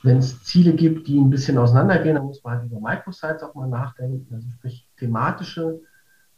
Wenn 0.03 0.17
es 0.17 0.43
Ziele 0.43 0.73
gibt, 0.73 1.07
die 1.07 1.19
ein 1.19 1.31
bisschen 1.31 1.57
auseinandergehen, 1.57 2.15
dann 2.15 2.25
muss 2.25 2.43
man 2.43 2.59
halt 2.59 2.71
über 2.71 2.79
Microsites 2.79 3.41
auch 3.41 3.55
mal 3.55 3.67
nachdenken, 3.67 4.33
also 4.33 4.47
sprich 4.57 4.87
thematische 4.97 5.79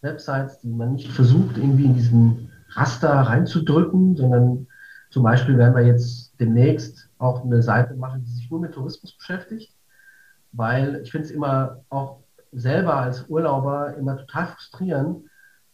Websites, 0.02 0.62
die 0.62 0.70
man 0.70 0.94
nicht 0.94 1.12
versucht, 1.12 1.58
irgendwie 1.58 1.86
in 1.86 1.94
diesen 1.94 2.52
Raster 2.70 3.10
reinzudrücken, 3.10 4.16
sondern 4.16 4.67
zum 5.10 5.24
Beispiel 5.24 5.58
werden 5.58 5.76
wir 5.76 5.86
jetzt 5.86 6.34
demnächst 6.40 7.10
auch 7.18 7.44
eine 7.44 7.62
Seite 7.62 7.96
machen, 7.96 8.24
die 8.26 8.32
sich 8.32 8.52
nur 8.52 8.60
mit 8.60 8.74
Tourismus 8.74 9.14
beschäftigt, 9.18 9.74
weil 10.52 11.02
ich 11.04 11.12
finde 11.12 11.28
es 11.28 11.32
immer 11.32 11.82
auch 11.90 12.20
selber 12.52 12.96
als 12.96 13.28
Urlauber 13.30 13.96
immer 13.96 14.18
total 14.18 14.48
frustrierend, 14.48 15.26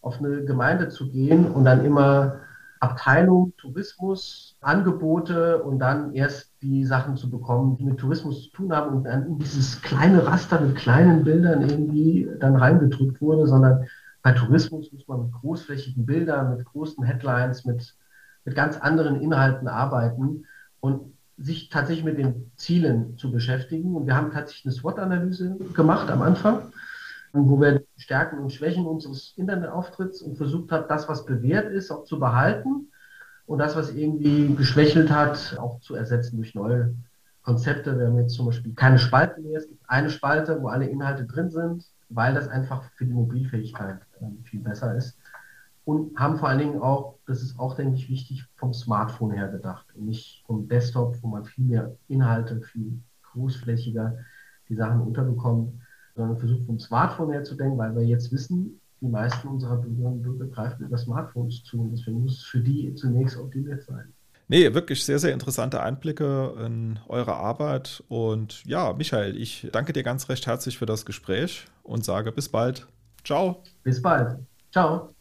auf 0.02 0.20
eine 0.20 0.44
Gemeinde 0.44 0.90
zu 0.90 1.10
gehen 1.10 1.50
und 1.52 1.64
dann 1.66 1.86
immer 1.86 2.42
Abteilung 2.84 3.54
Tourismus, 3.58 4.58
Angebote 4.60 5.64
und 5.64 5.80
dann 5.80 6.14
erst 6.14 6.52
die 6.62 6.84
Sachen 6.86 7.16
zu 7.16 7.30
bekommen, 7.30 7.78
die 7.78 7.86
mit 7.86 7.98
Tourismus 7.98 8.44
zu 8.44 8.52
tun 8.52 8.76
haben 8.76 8.98
und 8.98 9.06
dann 9.06 9.26
in 9.26 9.38
dieses 9.40 9.82
kleine 9.82 10.26
Raster 10.28 10.60
mit 10.60 10.76
kleinen 10.76 11.24
Bildern 11.24 11.62
irgendwie 11.62 12.30
dann 12.40 12.58
reingedrückt 12.58 13.22
wurde, 13.22 13.48
sondern 13.48 13.86
bei 14.22 14.34
Tourismus 14.34 14.92
muss 14.92 15.08
man 15.08 15.24
mit 15.24 15.32
großflächigen 15.32 16.06
Bildern, 16.06 16.58
mit 16.58 16.66
großen 16.66 17.06
Headlines, 17.06 17.64
mit 17.64 17.96
mit 18.46 18.56
ganz 18.56 18.78
anderen 18.78 19.22
Inhalten 19.22 19.68
arbeiten 19.68 20.46
und 20.80 21.14
sich 21.38 21.70
tatsächlich 21.70 22.06
mit 22.06 22.18
den 22.18 22.52
Zielen 22.58 23.18
zu 23.18 23.32
beschäftigen. 23.32 23.96
Und 23.96 24.06
wir 24.06 24.16
haben 24.16 24.32
tatsächlich 24.32 24.66
eine 24.66 24.74
SWOT-Analyse 24.74 25.58
gemacht 25.74 26.10
am 26.12 26.22
Anfang, 26.22 26.72
wo 27.32 27.60
wir 27.60 27.84
Stärken 27.98 28.40
und 28.40 28.52
Schwächen 28.52 28.86
unseres 28.86 29.34
Internetauftritts 29.36 30.22
und 30.22 30.38
versucht 30.38 30.72
haben, 30.72 30.86
das, 30.88 31.10
was 31.10 31.26
bewährt 31.26 31.72
ist, 31.72 31.90
auch 31.92 32.04
zu 32.04 32.20
behalten 32.20 32.88
und 33.46 33.58
das, 33.58 33.76
was 33.76 33.94
irgendwie 33.94 34.54
geschwächelt 34.56 35.10
hat, 35.10 35.58
auch 35.60 35.80
zu 35.80 35.96
ersetzen 35.96 36.38
durch 36.38 36.54
neue 36.54 36.94
Konzepte. 37.42 37.98
Wir 37.98 38.08
haben 38.08 38.20
jetzt 38.20 38.36
zum 38.36 38.46
Beispiel 38.46 38.74
keine 38.74 39.00
Spalte 39.00 39.42
mehr. 39.42 39.58
Es 39.58 39.68
gibt 39.68 39.82
eine 39.90 40.10
Spalte, 40.10 40.62
wo 40.62 40.68
alle 40.68 40.86
Inhalte 40.86 41.26
drin 41.26 41.50
sind, 41.50 41.86
weil 42.10 42.36
das 42.36 42.48
einfach 42.48 42.84
für 42.96 43.06
die 43.06 43.14
Mobilfähigkeit 43.14 44.00
äh, 44.22 44.26
viel 44.44 44.60
besser 44.60 44.96
ist 44.96 45.18
und 45.86 46.18
haben 46.18 46.38
vor 46.38 46.50
allen 46.50 46.60
Dingen 46.60 46.82
auch, 46.82 47.16
das 47.28 47.42
ist 47.42 47.60
auch, 47.60 47.76
denke 47.76 47.96
ich, 47.96 48.10
wichtig, 48.10 48.46
vom 48.56 48.74
Smartphone 48.74 49.32
her 49.32 49.50
gedacht 49.50 49.86
und 49.96 50.06
nicht 50.06 50.44
vom 50.46 50.68
Desktop, 50.68 51.18
wo 51.22 51.28
man 51.28 51.46
viel 51.46 51.66
mehr 51.66 51.96
Inhalte, 52.08 52.62
viel 52.62 53.00
großflächiger 53.32 54.18
die 54.70 54.76
Sachen 54.76 55.02
unterbekommt, 55.02 55.74
sondern 56.16 56.38
versucht 56.38 56.66
vom 56.66 56.80
Smartphone 56.80 57.32
her 57.32 57.44
zu 57.44 57.56
denken, 57.56 57.78
weil 57.78 57.96
wir 57.96 58.04
jetzt 58.04 58.32
wissen, 58.32 58.80
die 59.02 59.08
meisten 59.08 59.48
unserer 59.48 59.76
Bürgerinnen 59.76 60.14
und 60.14 60.22
Bürger 60.22 60.46
greifen 60.46 60.86
über 60.86 60.98
Smartphones 60.98 61.64
zu 61.64 61.82
und 61.82 61.92
deswegen 61.92 62.22
muss 62.22 62.38
es 62.38 62.44
für 62.44 62.62
die 62.62 62.94
zunächst 62.96 63.38
optimiert 63.38 63.84
sein. 63.84 64.14
Nee, 64.48 64.74
wirklich 64.74 65.04
sehr, 65.04 65.20
sehr 65.20 65.34
interessante 65.34 65.82
Einblicke 65.82 66.54
in 66.66 67.00
eure 67.08 67.34
Arbeit. 67.34 68.04
Und 68.08 68.64
ja, 68.66 68.94
Michael, 68.94 69.36
ich 69.38 69.68
danke 69.72 69.94
dir 69.94 70.04
ganz 70.04 70.30
recht 70.30 70.46
herzlich 70.48 70.78
für 70.78 70.86
das 70.86 71.06
Gespräch 71.06 71.66
und 71.82 72.06
sage 72.06 72.32
bis 72.32 72.50
bald. 72.50 72.88
Ciao. 73.24 73.64
Bis 73.84 74.02
bald. 74.02 74.38
Ciao. 74.72 75.14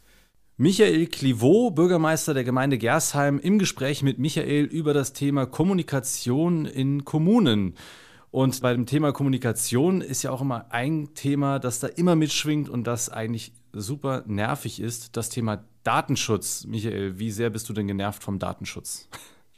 Michael 0.58 1.06
Clivaux, 1.06 1.74
Bürgermeister 1.74 2.34
der 2.34 2.44
Gemeinde 2.44 2.76
Gersheim, 2.76 3.38
im 3.38 3.58
Gespräch 3.58 4.02
mit 4.02 4.18
Michael 4.18 4.64
über 4.64 4.92
das 4.92 5.12
Thema 5.14 5.46
Kommunikation 5.46 6.66
in 6.66 7.04
Kommunen. 7.04 7.74
Und 8.30 8.60
bei 8.60 8.72
dem 8.72 8.86
Thema 8.86 9.12
Kommunikation 9.12 10.02
ist 10.02 10.22
ja 10.22 10.30
auch 10.30 10.42
immer 10.42 10.66
ein 10.70 11.14
Thema, 11.14 11.58
das 11.58 11.80
da 11.80 11.86
immer 11.86 12.16
mitschwingt 12.16 12.68
und 12.68 12.86
das 12.86 13.08
eigentlich 13.08 13.52
super 13.72 14.24
nervig 14.26 14.80
ist, 14.80 15.16
das 15.16 15.30
Thema 15.30 15.64
Datenschutz. 15.84 16.64
Michael, 16.66 17.18
wie 17.18 17.30
sehr 17.30 17.50
bist 17.50 17.68
du 17.68 17.72
denn 17.72 17.86
genervt 17.86 18.22
vom 18.22 18.38
Datenschutz? 18.38 19.08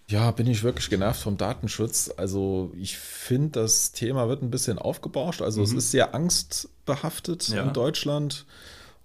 Ja, 0.08 0.30
bin 0.30 0.46
ich 0.46 0.62
wirklich 0.62 0.90
genervt 0.90 1.20
vom 1.20 1.36
Datenschutz. 1.36 2.12
Also 2.16 2.72
ich 2.76 2.98
finde, 2.98 3.60
das 3.60 3.92
Thema 3.92 4.28
wird 4.28 4.42
ein 4.42 4.50
bisschen 4.50 4.78
aufgebauscht. 4.78 5.42
Also 5.42 5.60
mhm. 5.60 5.66
es 5.66 5.72
ist 5.72 5.90
sehr 5.90 6.14
angstbehaftet 6.14 7.48
ja. 7.48 7.62
in 7.62 7.72
Deutschland. 7.72 8.44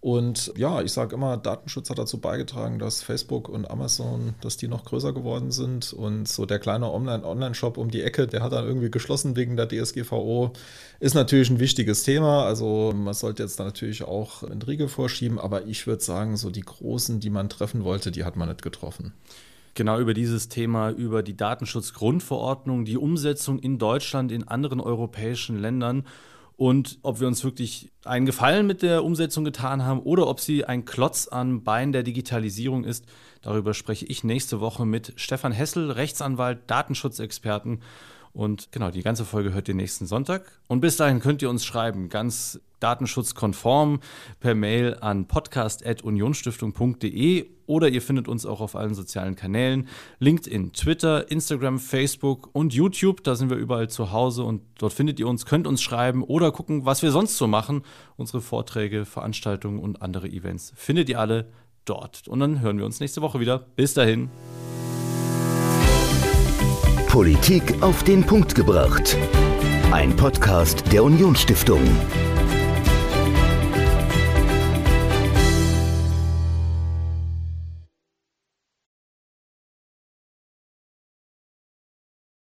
Und 0.02 0.54
ja, 0.56 0.82
ich 0.82 0.94
sage 0.94 1.16
immer, 1.16 1.36
Datenschutz 1.36 1.90
hat 1.90 2.00
dazu 2.00 2.22
beigetragen, 2.22 2.80
dass 2.80 3.02
Facebook 3.02 3.50
und 3.50 3.70
Amazon, 3.70 4.34
dass 4.40 4.56
die 4.56 4.70
noch 4.70 4.86
größer 4.86 5.12
geworden 5.12 5.52
sind. 5.52 5.92
Und 5.92 6.26
so 6.26 6.46
der 6.46 6.60
kleine 6.60 6.90
Online-Shop 6.90 7.78
um 7.78 7.92
die 7.92 8.02
Ecke, 8.02 8.26
der 8.26 8.42
hat 8.42 8.54
dann 8.54 8.66
irgendwie 8.66 8.90
geschlossen 8.90 9.36
wegen 9.36 9.58
der 9.58 9.68
DSGVO. 9.68 10.54
Ist 11.02 11.16
natürlich 11.16 11.50
ein 11.50 11.60
wichtiges 11.60 12.04
Thema. 12.04 12.46
Also 12.46 12.94
man 12.96 13.14
sollte 13.14 13.44
jetzt 13.44 13.60
da 13.60 13.66
natürlich 13.66 14.04
auch 14.04 14.44
in 14.44 14.62
Riege 14.62 14.88
vorschieben. 14.88 15.38
Aber 15.38 15.66
ich 15.66 15.86
würde 15.86 16.02
sagen, 16.02 16.38
so 16.38 16.50
die 16.50 16.62
großen, 16.62 17.20
die 17.20 17.30
man 17.30 17.50
treffen 17.50 17.84
wollte, 17.84 18.12
die 18.12 18.24
hat 18.24 18.38
man 18.38 18.48
nicht 18.48 18.62
getroffen. 18.62 19.14
Genau 19.74 20.00
über 20.00 20.14
dieses 20.14 20.48
Thema, 20.48 20.92
über 20.92 21.24
die 21.24 21.36
Datenschutzgrundverordnung, 21.36 22.86
die 22.86 22.98
Umsetzung 22.98 23.60
in 23.60 23.78
Deutschland, 23.78 24.32
in 24.32 24.48
anderen 24.48 24.80
europäischen 24.80 25.60
Ländern 25.60 26.06
und 26.60 27.00
ob 27.04 27.22
wir 27.22 27.28
uns 27.28 27.46
wirklich 27.46 27.90
einen 28.04 28.26
Gefallen 28.26 28.68
mit 28.68 28.82
der 28.82 29.06
Umsetzung 29.06 29.46
getan 29.46 29.86
haben 29.86 30.02
oder 30.02 30.28
ob 30.28 30.42
sie 30.42 30.66
ein 30.66 30.84
Klotz 30.84 31.30
am 31.32 31.64
Bein 31.64 31.94
der 31.94 32.04
Digitalisierung 32.04 32.84
ist. 32.84 33.06
Darüber 33.42 33.74
spreche 33.74 34.06
ich 34.06 34.26
nächste 34.26 34.60
Woche 34.60 34.86
mit 34.86 35.14
Stefan 35.16 35.54
Hessel, 35.54 35.90
Rechtsanwalt, 35.90 36.60
Datenschutzexperten. 36.68 37.82
Und 38.34 38.74
genau, 38.74 38.92
die 38.92 39.04
ganze 39.04 39.24
Folge 39.24 39.54
hört 39.54 39.70
ihr 39.70 39.74
nächsten 39.74 40.06
Sonntag. 40.06 40.60
Und 40.68 40.82
bis 40.82 40.98
dahin 40.98 41.22
könnt 41.22 41.42
ihr 41.42 41.50
uns 41.50 41.64
schreiben, 41.64 42.10
ganz 42.10 42.60
datenschutzkonform 42.80 44.00
per 44.40 44.56
Mail 44.56 44.96
an 45.02 45.28
podcast.unionstiftung.de 45.28 47.60
oder 47.70 47.88
ihr 47.88 48.02
findet 48.02 48.28
uns 48.28 48.48
auch 48.48 48.62
auf 48.62 48.76
allen 48.76 48.96
sozialen 48.96 49.36
Kanälen, 49.36 49.88
LinkedIn, 50.18 50.74
Twitter, 50.74 51.30
Instagram, 51.30 51.78
Facebook 51.78 52.50
und 52.52 52.74
YouTube. 52.74 53.24
Da 53.24 53.36
sind 53.36 53.52
wir 53.52 53.58
überall 53.58 53.90
zu 53.90 54.12
Hause 54.12 54.44
und 54.44 54.64
dort 54.80 54.92
findet 54.92 55.20
ihr 55.20 55.28
uns, 55.28 55.46
könnt 55.46 55.68
uns 55.68 55.84
schreiben 55.84 56.24
oder 56.24 56.52
gucken, 56.52 56.86
was 56.86 57.04
wir 57.04 57.12
sonst 57.12 57.38
so 57.38 57.48
machen. 57.48 57.84
Unsere 58.18 58.42
Vorträge, 58.42 59.06
Veranstaltungen 59.06 59.78
und 59.78 60.02
andere 60.02 60.28
Events 60.28 60.74
findet 60.76 61.10
ihr 61.10 61.20
alle 61.20 61.52
dort. 61.86 62.28
Und 62.28 62.40
dann 62.40 62.62
hören 62.62 62.80
wir 62.80 62.86
uns 62.86 63.00
nächste 63.00 63.22
Woche 63.22 63.40
wieder. 63.40 63.60
Bis 63.76 63.94
dahin. 63.94 64.30
Politik 67.08 67.82
auf 67.82 68.04
den 68.04 68.24
Punkt 68.24 68.56
gebracht. 68.56 69.16
Ein 69.92 70.16
Podcast 70.16 70.92
der 70.92 71.04
Unionsstiftung. 71.04 71.82